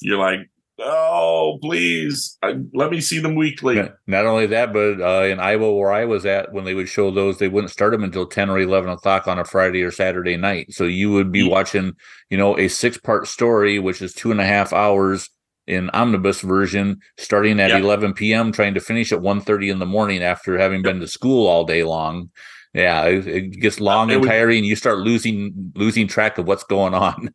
[0.02, 0.48] you're like,
[0.84, 3.76] oh, please, uh, let me see them weekly.
[4.08, 7.12] Not- only that, but uh, in Iowa, where I was at, when they would show
[7.12, 10.38] those, they wouldn't start them until ten or eleven o'clock on a Friday or Saturday
[10.38, 10.72] night.
[10.74, 11.50] So you would be Yeah.
[11.52, 11.94] watching,
[12.30, 15.30] you know, a six-part story, which is two and a half hours
[15.68, 17.78] in omnibus version, starting at Yeah.
[17.78, 21.48] eleven p.m., trying to finish at 1.30 in the morning after having been to school
[21.48, 22.30] all day long.
[22.74, 24.64] Yeah, it, it gets long it and tiring.
[24.64, 27.34] You start losing losing track of what's going on.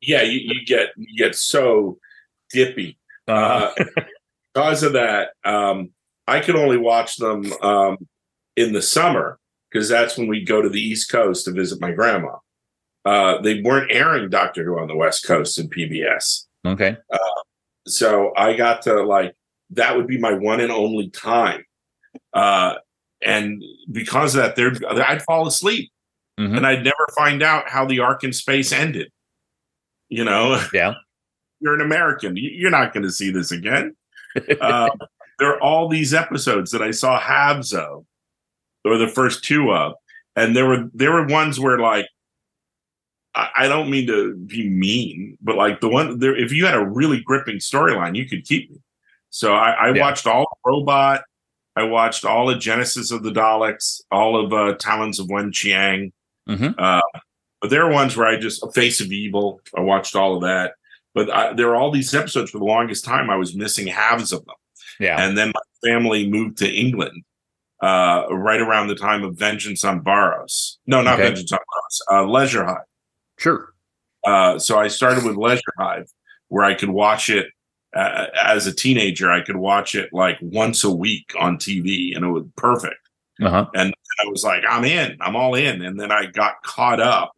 [0.00, 1.98] yeah, you, you get you get so
[2.52, 2.98] dippy.
[3.28, 3.70] Uh,
[4.54, 5.90] because of that, um,
[6.26, 7.96] I could only watch them um,
[8.56, 9.38] in the summer
[9.70, 12.36] because that's when we go to the East Coast to visit my grandma.
[13.04, 16.96] Uh, they weren't airing Doctor Who on the West Coast in PBS, okay.
[17.86, 19.34] so I got to like
[19.70, 21.64] that would be my one and only time.
[22.32, 22.74] Uh,
[23.24, 24.72] and because of that, there
[25.08, 25.90] I'd fall asleep
[26.38, 26.56] Mhm.
[26.58, 29.10] and I'd never find out how the Ark in space ended.
[30.08, 30.94] You know, Yeah.
[31.62, 32.36] You're an American.
[32.36, 33.96] You- You're not going to see this again.
[34.62, 34.88] Uh,
[35.38, 38.06] there are all these episodes that I saw halves of,
[38.84, 39.92] or the first two of,
[40.36, 42.06] and there were there were ones where like
[43.34, 46.74] I, I don't mean to be mean, but like the one there, if you had
[46.74, 48.78] a really gripping storyline, you could keep me.
[49.30, 50.00] So I, I Yeah.
[50.00, 51.22] watched all Robot.
[51.76, 56.12] I watched all of Genesis of the Daleks, all of uh, Talons of Weng-Chiang.
[56.48, 56.74] Mhm.
[56.78, 57.00] Uh,
[57.60, 59.60] but there are ones where I just A Face of Evil.
[59.76, 60.72] I watched all of that.
[61.14, 63.30] But I, there are all these episodes for the longest time.
[63.30, 64.56] I was missing halves of them.
[64.98, 65.22] Yeah.
[65.22, 67.22] And then my family moved to England
[67.82, 70.76] uh, right around the time of Vengeance on Varos.
[70.86, 71.24] No, not Okay.
[71.24, 72.00] Vengeance on Varos.
[72.10, 72.76] Uh, Leisure Hive.
[73.38, 73.74] Sure.
[74.24, 76.08] Uh, so I started with Leisure Hive,
[76.48, 77.48] where I could watch it
[77.94, 79.30] uh, as a teenager.
[79.30, 82.96] I could watch it like once a week on TV, and it was perfect.
[83.42, 83.66] Uh huh.
[83.74, 85.82] And I was like, I'm in, I'm all in.
[85.82, 87.32] And then I got caught up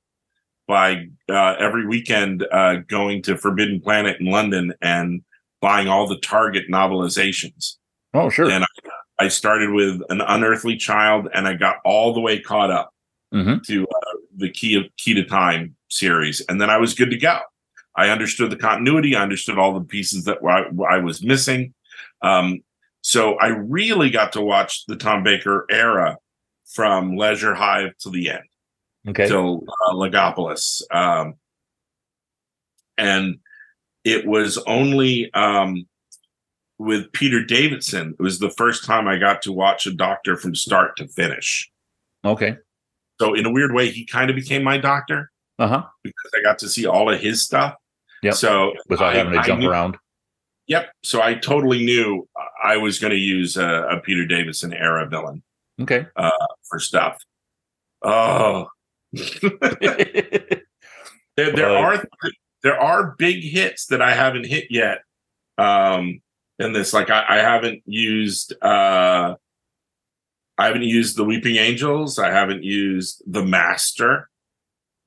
[0.67, 5.23] by uh, every weekend uh, going to Forbidden Planet in London and
[5.61, 7.77] buying all the Target novelizations.
[8.15, 8.51] Oh, sure.
[8.51, 8.65] And
[9.19, 12.91] I started with an unearthly child, and I got all the way caught up
[13.33, 13.63] Mhm.
[13.67, 17.17] to uh, the key of key to time series, and then I was good to
[17.17, 17.41] go.
[17.97, 19.15] I understood the continuity.
[19.15, 21.75] I understood all the pieces that I, I was missing.
[22.23, 22.61] Um,
[23.03, 26.17] so I really got to watch the Tom Baker era
[26.75, 28.43] from Leisure Hive to the end
[29.09, 29.27] Okay.
[29.29, 30.83] till uh, Logopolis.
[30.91, 31.35] Um,
[32.97, 33.39] and
[34.05, 35.87] it was only um,
[36.79, 40.55] with Peter Davidson, it was the first time I got to watch a doctor from
[40.55, 41.71] start to finish.
[42.25, 42.57] okay.
[43.21, 45.31] So, in a weird way, he kind of became my doctor
[45.61, 45.83] Uh huh.
[46.03, 47.75] because I got to see all of his stuff.
[48.25, 48.33] Yeah.
[48.33, 49.97] So, Without I- having to I jump knew- around.
[50.67, 50.91] Yep.
[51.05, 52.27] So, I totally knew
[52.63, 55.43] I was going to use a, a Peter Davidson era villain
[55.81, 56.07] Okay.
[56.69, 57.19] for stuff.
[58.03, 58.67] Oh,
[61.37, 62.05] there, there are
[62.63, 65.03] there are big hits that I haven't hit yet.
[65.59, 66.21] Um,
[66.59, 69.35] in this, like I, I haven't used uh,
[70.57, 72.19] I haven't used the Weeping Angels.
[72.19, 74.29] I haven't used the Master.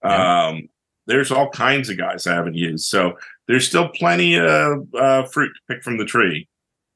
[0.03, 0.47] Yeah.
[0.47, 0.69] Um,
[1.05, 2.85] there's all kinds of guys I haven't used.
[2.85, 6.47] So there's still plenty of uh, fruit to pick from the tree.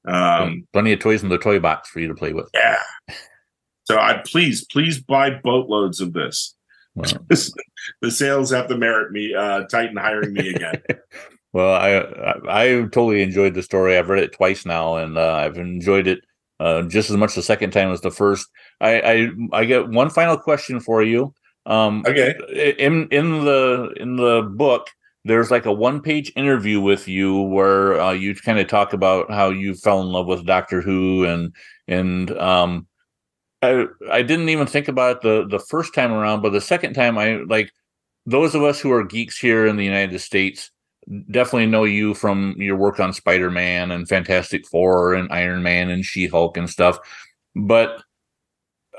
[0.06, 2.50] Um, Plenty of toys in the toy box for you to play with.
[2.54, 2.78] yeah.
[3.86, 6.56] So I please, please buy boatloads of this.
[6.96, 7.12] Well,
[8.02, 10.82] the sales have to merit me uh Titan hiring me again.
[11.54, 13.98] well, I, I I totally enjoyed the story.
[13.98, 16.20] I've read it twice now, and uh, I've enjoyed it
[16.60, 18.48] uh, just as much the second time as the first.
[18.80, 21.34] I I, I get one final question for you.
[21.66, 22.34] Um, okay.
[22.80, 24.88] in in the in the book
[25.26, 29.30] there's like a one page interview with you where uh, you kind of talk about
[29.30, 31.54] how you fell in love with doctor who and
[31.88, 32.88] and um
[33.62, 36.94] i i didn't even think about it the the first time around but the second
[36.94, 37.72] time i like
[38.26, 40.72] those of us who are geeks here in the united states
[41.32, 46.06] definitely know you from your work on spider-man and fantastic four and iron man and
[46.06, 47.00] she-hulk and stuff
[47.56, 48.04] but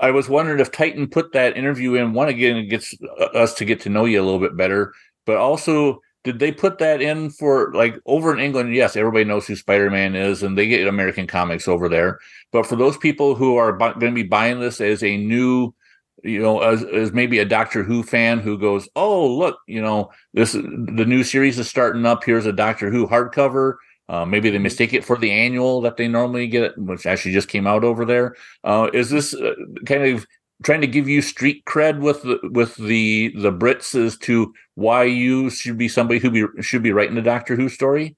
[0.01, 2.13] I was wondering if Titan put that interview in.
[2.13, 4.93] One again, gets uh, us to get to know you a little bit better,
[5.27, 8.75] but also did they put that in for like over in England?
[8.75, 12.21] Yes, everybody knows who Spider Man is, and they get American comics over there.
[12.53, 15.75] But for those people who are bu- going to be buying this as a new,
[16.23, 20.11] you know, as, as maybe a Doctor Who fan who goes, "Oh, look, you know,
[20.33, 22.23] this the new series is starting up.
[22.25, 23.75] Here's a Doctor Who hardcover."
[24.09, 27.49] Uh, maybe they mistake it for the annual that they normally get, which actually just
[27.49, 28.37] came out over there.
[28.63, 29.55] Uh, is this uh,
[29.87, 30.27] kind of
[30.63, 35.05] trying to give you street cred with the with the the Brits as to why
[35.05, 38.17] you should be somebody who be should be writing a Doctor Who story?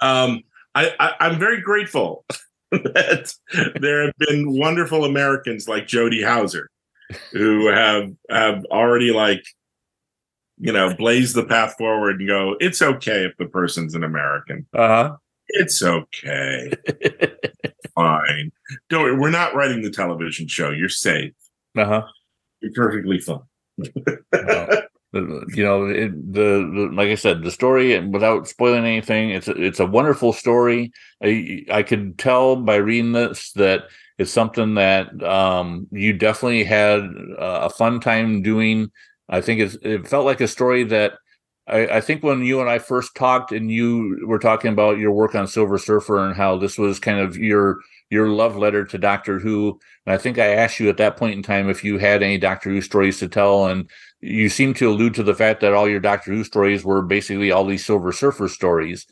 [0.00, 0.42] Um,
[0.74, 2.24] I, I am very grateful
[2.70, 3.32] that
[3.80, 6.70] there have been wonderful Americans like Jody Houser
[7.32, 9.44] who have have already like
[10.58, 14.66] you know blaze the path forward and go it's okay if the person's an American.
[14.74, 15.16] Uh-huh.
[15.48, 16.72] It's okay.
[17.94, 18.50] Fine.
[18.88, 20.70] Don't worry, we're not writing the television show.
[20.70, 21.32] You're safe.
[21.76, 22.02] Uh-huh.
[22.60, 23.40] You're perfectly fine.
[25.12, 29.30] well, you know, it, the, the, like I said, the story, and without spoiling anything,
[29.30, 30.92] it's a, it's a wonderful story.
[31.22, 33.84] I, I could tell by reading this that
[34.18, 37.00] it's something that um, you definitely had
[37.38, 38.90] uh, a fun time doing.
[39.28, 41.14] I think it's, it felt like a story that
[41.66, 45.12] I, I, think when you and I first talked, and you were talking about your
[45.12, 47.78] work on Silver Surfer and how this was kind of your
[48.10, 49.78] your love letter to Doctor Who.
[50.06, 52.38] And I think I asked you at that point in time if you had any
[52.38, 53.88] Doctor Who stories to tell, and
[54.20, 57.50] you seem to allude to the fact that all your Doctor Who stories were basically
[57.50, 59.06] all these Silver Surfer stories.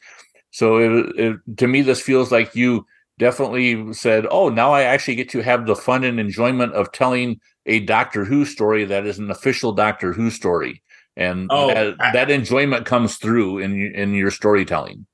[0.51, 2.86] So it, it, to me, this feels like you
[3.18, 7.40] definitely said, "Oh, now I actually get to have the fun and enjoyment of telling
[7.66, 10.82] a Doctor Who story that is an official Doctor Who story."
[11.16, 15.07] and oh, that, I, that, enjoyment comes through in in your storytelling.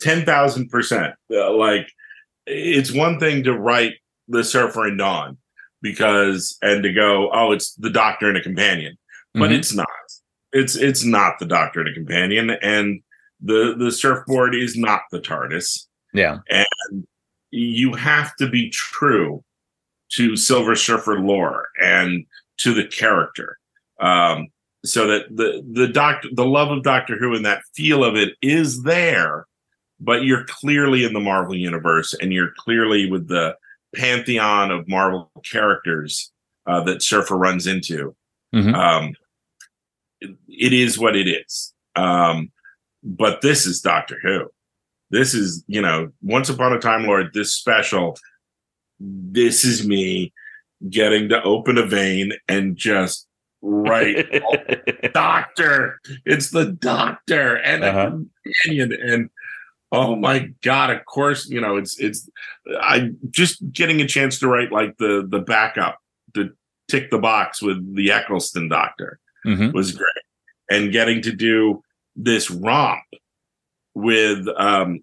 [0.00, 1.14] Ten thousand percent.
[1.30, 1.86] Uh, like
[2.46, 3.94] it's one thing to write
[4.28, 5.36] the Surfer and Dawn
[5.82, 8.96] because and to go, oh, it's the Doctor and a companion,
[9.34, 9.54] but mm-hmm.
[9.54, 9.88] it's not.
[10.52, 13.00] It's it's not the Doctor and a companion, and
[13.40, 15.86] the the surfboard is not the TARDIS.
[16.12, 17.06] Yeah, and
[17.50, 19.42] you have to be true
[20.12, 22.24] to Silver Surfer lore and
[22.58, 23.58] to the character.
[24.00, 24.48] Um,
[24.84, 28.34] so that the the doctor the love of Doctor Who and that feel of it
[28.42, 29.46] is there,
[30.00, 33.56] but you're clearly in the Marvel universe and you're clearly with the
[33.94, 36.32] pantheon of Marvel characters
[36.66, 38.14] uh, that Surfer runs into.
[38.54, 38.74] Mm-hmm.
[38.74, 39.14] Um,
[40.20, 41.72] it, it is what it is.
[41.96, 42.50] Um,
[43.02, 44.50] but this is Doctor Who.
[45.10, 47.30] This is you know Once Upon a Time Lord.
[47.34, 48.16] This special.
[48.98, 50.32] This is me
[50.88, 53.26] getting to open a vein and just
[53.62, 54.26] right
[55.14, 58.10] doctor it's the doctor and uh-huh.
[58.44, 59.30] companion and
[59.94, 62.28] oh my god of course you know it's it's
[62.80, 65.98] i just getting a chance to write like the the backup
[66.34, 66.50] to
[66.88, 69.70] tick the box with the eccleston doctor mm-hmm.
[69.70, 70.08] was great.
[70.70, 71.82] And getting to do
[72.16, 73.02] this romp
[73.94, 75.00] with um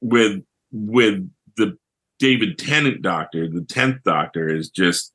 [0.00, 1.76] with with the
[2.18, 5.14] david tennant doctor the 10th doctor is just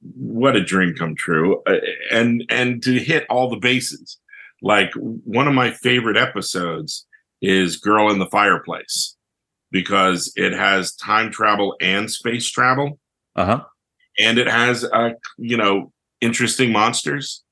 [0.00, 1.62] what a dream come true.
[1.66, 1.76] Uh,
[2.10, 4.18] and and to hit all the bases.
[4.62, 7.06] Like one of my favorite episodes
[7.40, 9.16] is girl in the fireplace
[9.70, 12.98] because it has time travel and space travel
[13.36, 13.62] uh-huh
[14.18, 17.42] and it has uh you know interesting monsters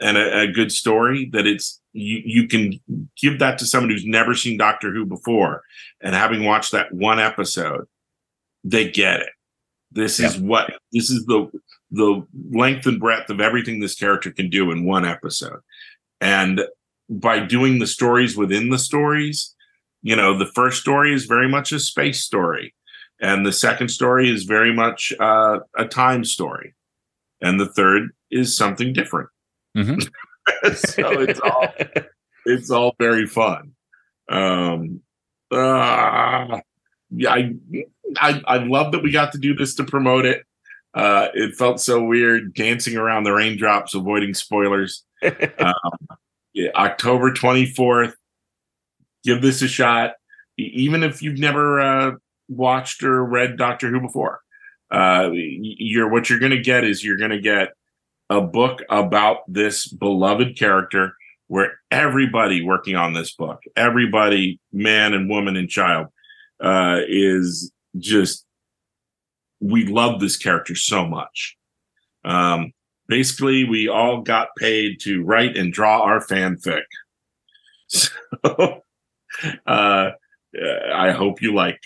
[0.00, 2.78] and a, a good story that it's you, you can
[3.20, 5.62] give that to someone who's never seen doctor who before
[6.00, 7.86] and having watched that one episode
[8.64, 9.30] they get it
[9.90, 10.26] this yeah.
[10.26, 11.50] is what this is the
[11.90, 15.60] the length and breadth of everything this character can do in one episode.
[16.20, 16.60] And
[17.08, 19.54] by doing the stories within the stories,
[20.02, 22.74] you know, the first story is very much a space story,
[23.20, 26.74] and the second story is very much uh, a time story,
[27.40, 29.28] and the third is something different.
[29.76, 29.98] Mm-hmm.
[30.74, 31.68] so it's all
[32.46, 33.72] it's all very fun.
[34.28, 35.00] Um,
[35.50, 36.60] uh,
[37.10, 37.54] yeah, I,
[38.20, 40.44] I I love that we got to do this to promote it.
[40.94, 45.04] Uh, it felt so weird dancing around the raindrops, avoiding spoilers.
[45.22, 45.72] um,
[46.74, 48.14] October 24th.
[49.24, 50.12] Give this a shot.
[50.56, 52.12] Even if you've never uh,
[52.48, 54.40] watched or read Doctor Who before,
[54.90, 57.68] uh, you're what you're going to get is you're going to get
[58.30, 61.14] a book about this beloved character
[61.46, 66.08] where everybody working on this book, everybody, man and woman and child,
[66.62, 68.44] uh, is just
[69.60, 71.56] we love this character so much.
[72.24, 72.72] Um,
[73.08, 76.82] basically, we all got paid to write and draw our fanfic.
[77.90, 78.82] So,
[79.66, 80.10] uh,
[80.94, 81.80] I hope you like.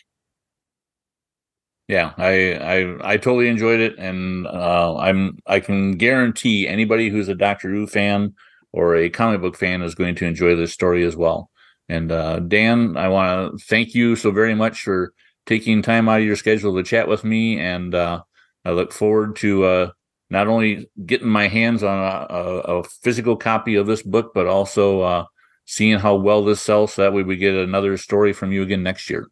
[1.89, 7.29] Yeah, I I I totally enjoyed it, and uh, I'm I can guarantee anybody who's
[7.29, 8.35] a Doctor Who fan
[8.73, 11.51] or a comic book fan is going to enjoy this story as well.
[11.89, 15.13] And uh, Dan, I want to thank you so very much for
[15.47, 17.59] taking time out of your schedule to chat with me.
[17.61, 18.23] And uh,
[18.65, 19.91] I look forward to uh,
[20.33, 24.47] not only getting my hands on a, a, a, physical copy of this book, but
[24.47, 25.25] also uh,
[25.67, 26.95] seeing how well this sells.
[26.95, 29.29] So that way we get another story from you again next year.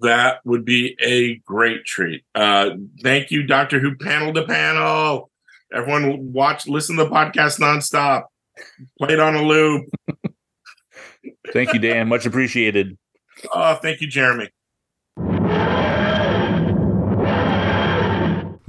[0.00, 2.22] That would be a great treat.
[2.34, 5.30] Uh, thank you, Doctor Who panel to panel.
[5.72, 8.24] Everyone watch, listen to the podcast nonstop.
[8.98, 9.86] Play it on a loop.
[11.54, 12.08] thank you, Dan.
[12.08, 12.98] Much appreciated.
[13.54, 14.50] Oh, thank you, Jeremy.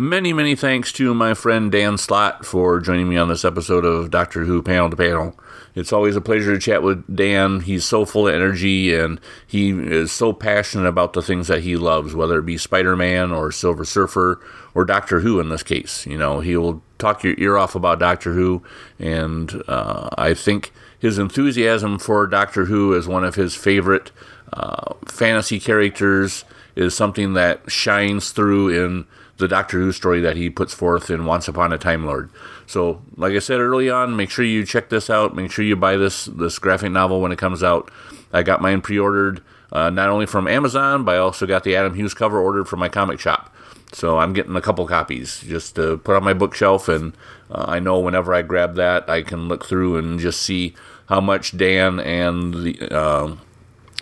[0.02, 4.10] Many, many thanks to my friend Dan Slott for joining me on this episode of
[4.10, 5.39] Doctor Who Panel to Panel.
[5.76, 7.60] It's always a pleasure to chat with Dan.
[7.60, 11.78] He's so full of energy and he is so passionate about the things that he
[11.78, 14.43] loves, whether it be Spider Man or Silver Surfer
[14.74, 16.08] or Doctor Who in this case.
[16.08, 18.64] You know, he will talk your ear off about Doctor Who,
[18.97, 24.12] and uh, I think his enthusiasm for Doctor Who as one of his favorite
[24.52, 26.43] uh, fantasy characters
[26.76, 29.06] is something that shines through in
[29.41, 32.29] the Doctor Who story that he puts forth in Once Upon a Time Lord.
[32.65, 35.35] So, like I said early on, make sure you check this out.
[35.35, 37.91] Make sure you buy this this graphic novel when it comes out.
[38.31, 41.95] I got mine pre-ordered uh, not only from Amazon, but I also got the Adam
[41.95, 43.53] Hughes cover ordered from my comic shop.
[43.93, 47.13] So I'm getting a couple copies just to put on my bookshelf, and
[47.49, 50.73] uh, I know whenever I grab that, I can look through and just see
[51.09, 53.35] how much Dan and the uh,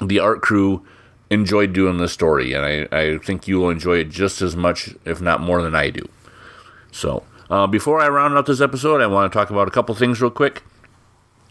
[0.01, 0.85] the art crew
[1.29, 4.95] enjoyed doing this story, and I, I think you will enjoy it just as much,
[5.05, 6.07] if not more, than I do.
[6.91, 9.93] So, uh, before I round out this episode, I want to talk about a couple
[9.95, 10.63] things real quick.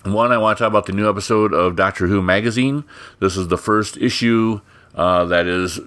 [0.05, 2.85] One, I want to talk about the new episode of Doctor Who magazine.
[3.20, 4.61] This is the first issue
[4.95, 5.81] uh, that is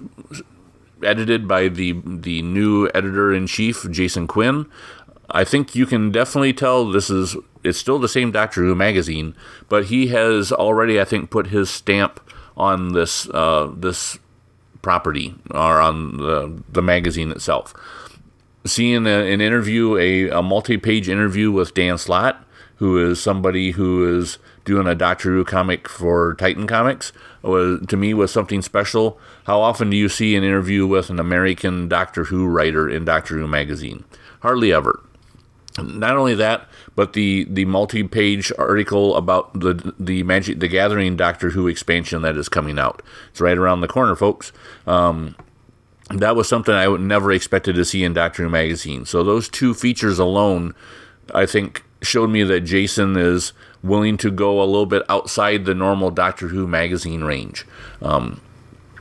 [1.02, 4.66] edited by the the new editor in chief, Jason Quinn.
[5.30, 9.34] I think you can definitely tell this is it's still the same Doctor Who magazine,
[9.68, 12.20] but he has already, I think, put his stamp
[12.56, 14.18] on this uh, this
[14.82, 17.72] property or on the, the magazine itself.
[18.64, 22.44] Seeing a, an interview, a, a multi-page interview with Dan Slott,
[22.76, 27.96] who is somebody who is doing a Doctor Who comic for Titan Comics, was to
[27.96, 29.18] me was something special.
[29.44, 33.38] How often do you see an interview with an American Doctor Who writer in Doctor
[33.38, 34.04] Who magazine?
[34.40, 35.00] Hardly ever.
[35.80, 41.50] Not only that, but the the multi-page article about the the Magic the Gathering Doctor
[41.50, 43.02] Who expansion that is coming out.
[43.30, 44.52] It's right around the corner, folks.
[44.86, 45.36] Um,
[46.10, 49.06] that was something I would never expected to see in Doctor Who magazine.
[49.06, 50.74] So those two features alone,
[51.34, 55.74] I think, showed me that Jason is willing to go a little bit outside the
[55.74, 57.64] normal Doctor Who magazine range.
[58.00, 58.40] Um,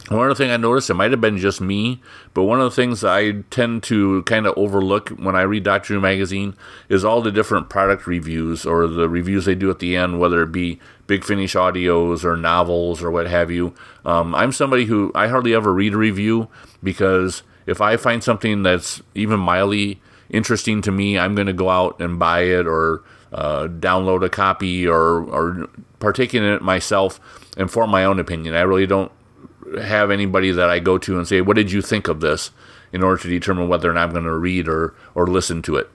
[0.09, 2.01] one other thing I noticed, it might have been just me,
[2.33, 5.93] but one of the things I tend to kind of overlook when I read Doctor
[5.93, 6.55] Who magazine
[6.89, 10.41] is all the different product reviews or the reviews they do at the end, whether
[10.43, 13.73] it be Big Finish audios or novels or what have you.
[14.05, 16.47] Um, I'm somebody who I hardly ever read a review
[16.81, 21.69] because if I find something that's even mildly interesting to me, I'm going to go
[21.69, 27.19] out and buy it or uh, download a copy or, or partake in it myself
[27.55, 28.55] and form my own opinion.
[28.55, 29.11] I really don't
[29.79, 32.51] have anybody that I go to and say, "What did you think of this?"
[32.93, 35.77] in order to determine whether or not I'm going to read or or listen to
[35.77, 35.89] it.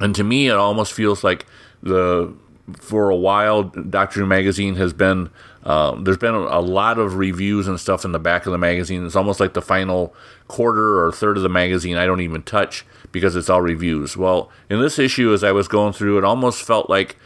[0.00, 1.46] And to me, it almost feels like
[1.82, 2.32] the
[2.78, 5.30] for a while, Doctor Who magazine has been
[5.64, 9.04] uh, there's been a, lot of reviews and stuff in the back of the magazine.
[9.06, 10.14] It's almost like the final
[10.46, 14.14] quarter or third of the magazine I don't even touch because it's all reviews.
[14.14, 17.16] Well, in this issue, as I was going through, it almost felt like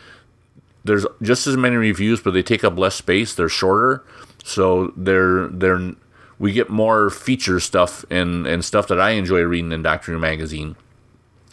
[0.85, 3.35] there's just as many reviews, but they take up less space.
[3.35, 4.05] They're shorter,
[4.49, 5.93] so they're they're
[6.39, 10.77] we get more feature stuff and and stuff that I enjoy reading in Doctor magazine,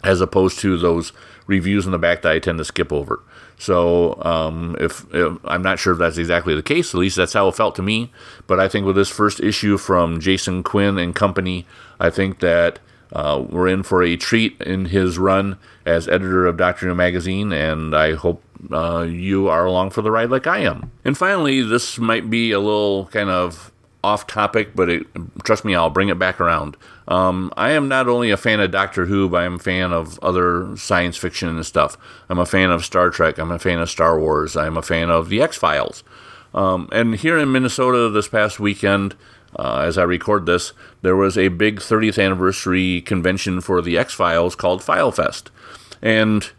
[0.02, 1.12] as opposed to those
[1.46, 3.22] reviews in the back that I tend to skip over.
[3.58, 7.32] So um, if, if, I'm not sure if that's exactly the case, at least that's
[7.32, 8.12] how it felt to me.
[8.46, 11.66] But I think with this first issue from Jason Quinn and company,
[12.00, 12.80] I think that
[13.12, 17.52] uh, we're in for a treat in his run as editor of Doctor Who magazine,
[17.52, 20.90] and I hope uh, you are along for the ride like I am.
[21.04, 25.06] And finally, this might be a little kind of off topic, but it,
[25.42, 26.76] trust me, I'll bring it back around.
[27.08, 30.18] Um, I am not only a fan of Doctor Who, but I'm a fan of
[30.20, 31.96] other science fiction and stuff.
[32.28, 33.38] I'm a fan of Star Trek.
[33.38, 34.56] I'm a fan of Star Wars.
[34.56, 36.04] I'm a fan of the X Files.
[36.54, 39.16] Um, and here in Minnesota this past weekend,
[39.58, 44.14] uh, as I record this, there was a big 30th anniversary convention for the X
[44.14, 45.48] Files called FileFest.
[46.00, 46.50] And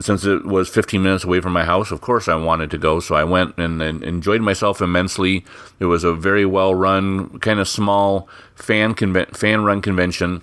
[0.00, 3.00] since it was 15 minutes away from my house, of course I wanted to go.
[3.00, 5.44] So I went and, and enjoyed myself immensely.
[5.78, 10.42] It was a very well run, kind of small fan conven- fan run convention.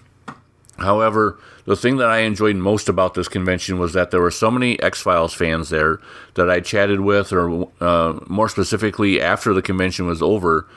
[0.78, 4.52] However, the thing that I enjoyed most about this convention was that there were so
[4.52, 6.00] many X Files fans there
[6.36, 10.68] that I chatted with, or uh, more specifically, after the convention was over,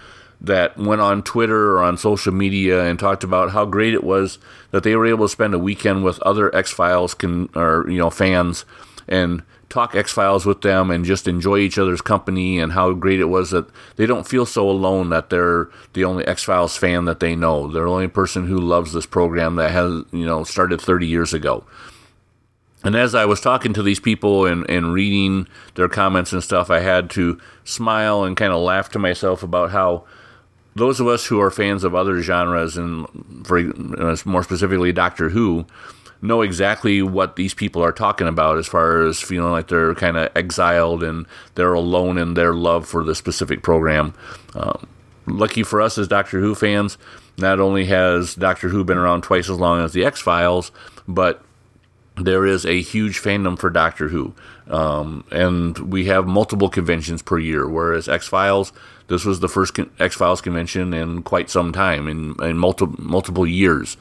[0.40, 4.38] that went on Twitter or on social media and talked about how great it was
[4.70, 7.98] that they were able to spend a weekend with other X Files con- or you
[7.98, 8.64] know fans
[9.08, 13.20] and talk X Files with them and just enjoy each other's company and how great
[13.20, 17.04] it was that they don't feel so alone that they're the only X Files fan
[17.04, 17.68] that they know.
[17.68, 21.32] They're the only person who loves this program that has, you know, started 30 years
[21.32, 21.64] ago.
[22.82, 26.70] And as I was talking to these people and, and reading their comments and stuff,
[26.70, 30.04] I had to smile and kind of laugh to myself about how
[30.74, 33.06] those of us who are fans of other genres and
[33.44, 33.60] for
[34.24, 35.66] more specifically Doctor Who
[36.22, 40.16] know exactly what these people are talking about as far as feeling like they're kind
[40.16, 44.14] of exiled and they're alone in their love for the specific program.
[44.54, 44.86] Um,
[45.26, 46.98] lucky for us as Doctor Who fans,
[47.38, 50.72] not only has Doctor Who been around twice as long as the X Files,
[51.08, 51.42] but
[52.24, 54.34] there is a huge fandom for Doctor Who.
[54.68, 58.72] Um, and we have multiple conventions per year, whereas X Files,
[59.08, 63.46] this was the first X Files convention in quite some time, in, in multiple multiple
[63.46, 63.96] years.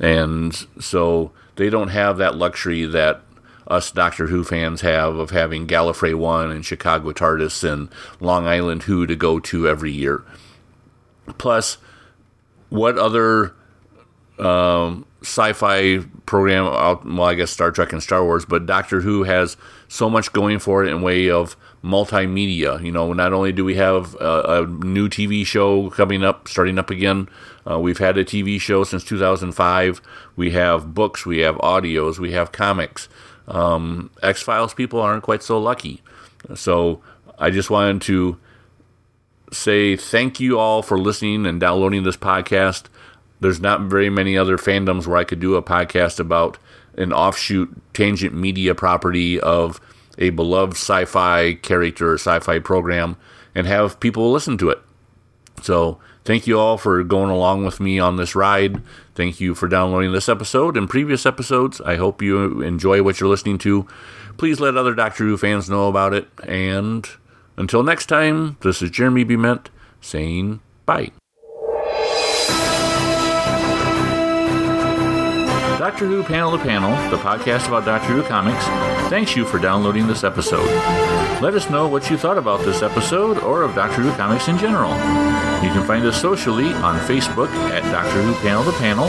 [0.00, 3.22] And so they don't have that luxury that
[3.66, 7.88] us Doctor Who fans have of having Gallifrey 1 and Chicago TARDIS and
[8.18, 10.24] Long Island Who to go to every year.
[11.36, 11.76] Plus,
[12.70, 13.54] what other
[14.38, 16.64] um, sci-fi program?
[16.64, 19.56] Well, I guess Star Trek and Star Wars, but Doctor Who has
[19.88, 22.82] so much going for it in way of multimedia.
[22.82, 26.78] You know, not only do we have a, a new TV show coming up, starting
[26.78, 27.28] up again.
[27.68, 30.00] Uh, we've had a TV show since 2005.
[30.36, 33.08] We have books, we have audios, we have comics.
[33.46, 36.02] Um, X Files people aren't quite so lucky.
[36.54, 37.00] So
[37.38, 38.38] I just wanted to
[39.52, 42.84] say thank you all for listening and downloading this podcast.
[43.40, 46.58] There's not very many other fandoms where I could do a podcast about
[46.96, 49.80] an offshoot tangent media property of
[50.18, 53.16] a beloved sci fi character or sci fi program
[53.54, 54.80] and have people listen to it.
[55.62, 58.82] So, thank you all for going along with me on this ride.
[59.14, 61.80] Thank you for downloading this episode and previous episodes.
[61.80, 63.86] I hope you enjoy what you're listening to.
[64.36, 66.28] Please let other Doctor Who fans know about it.
[66.44, 67.08] And
[67.56, 69.70] until next time, this is Jeremy Bement
[70.00, 71.10] saying bye.
[75.98, 78.64] Doctor Who Panel to Panel, the podcast about Doctor Who comics,
[79.10, 80.64] thanks you for downloading this episode.
[81.42, 84.58] Let us know what you thought about this episode or of Doctor Who comics in
[84.58, 84.92] general.
[85.60, 89.06] You can find us socially on Facebook at Doctor Who Panel to Panel,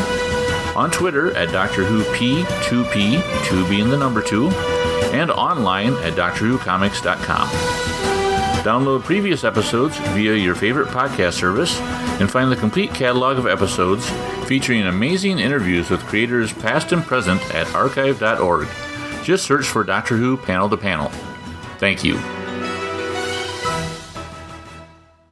[0.76, 4.50] on Twitter at Doctor Who P2P, 2 being the number 2,
[5.14, 7.99] and online at DoctorWhoComics.com.
[8.64, 11.80] Download previous episodes via your favorite podcast service
[12.20, 14.10] and find the complete catalog of episodes
[14.48, 18.68] featuring amazing interviews with creators past and present at archive.org.
[19.24, 21.10] Just search for Doctor Who Panel to Panel.
[21.78, 22.20] Thank you.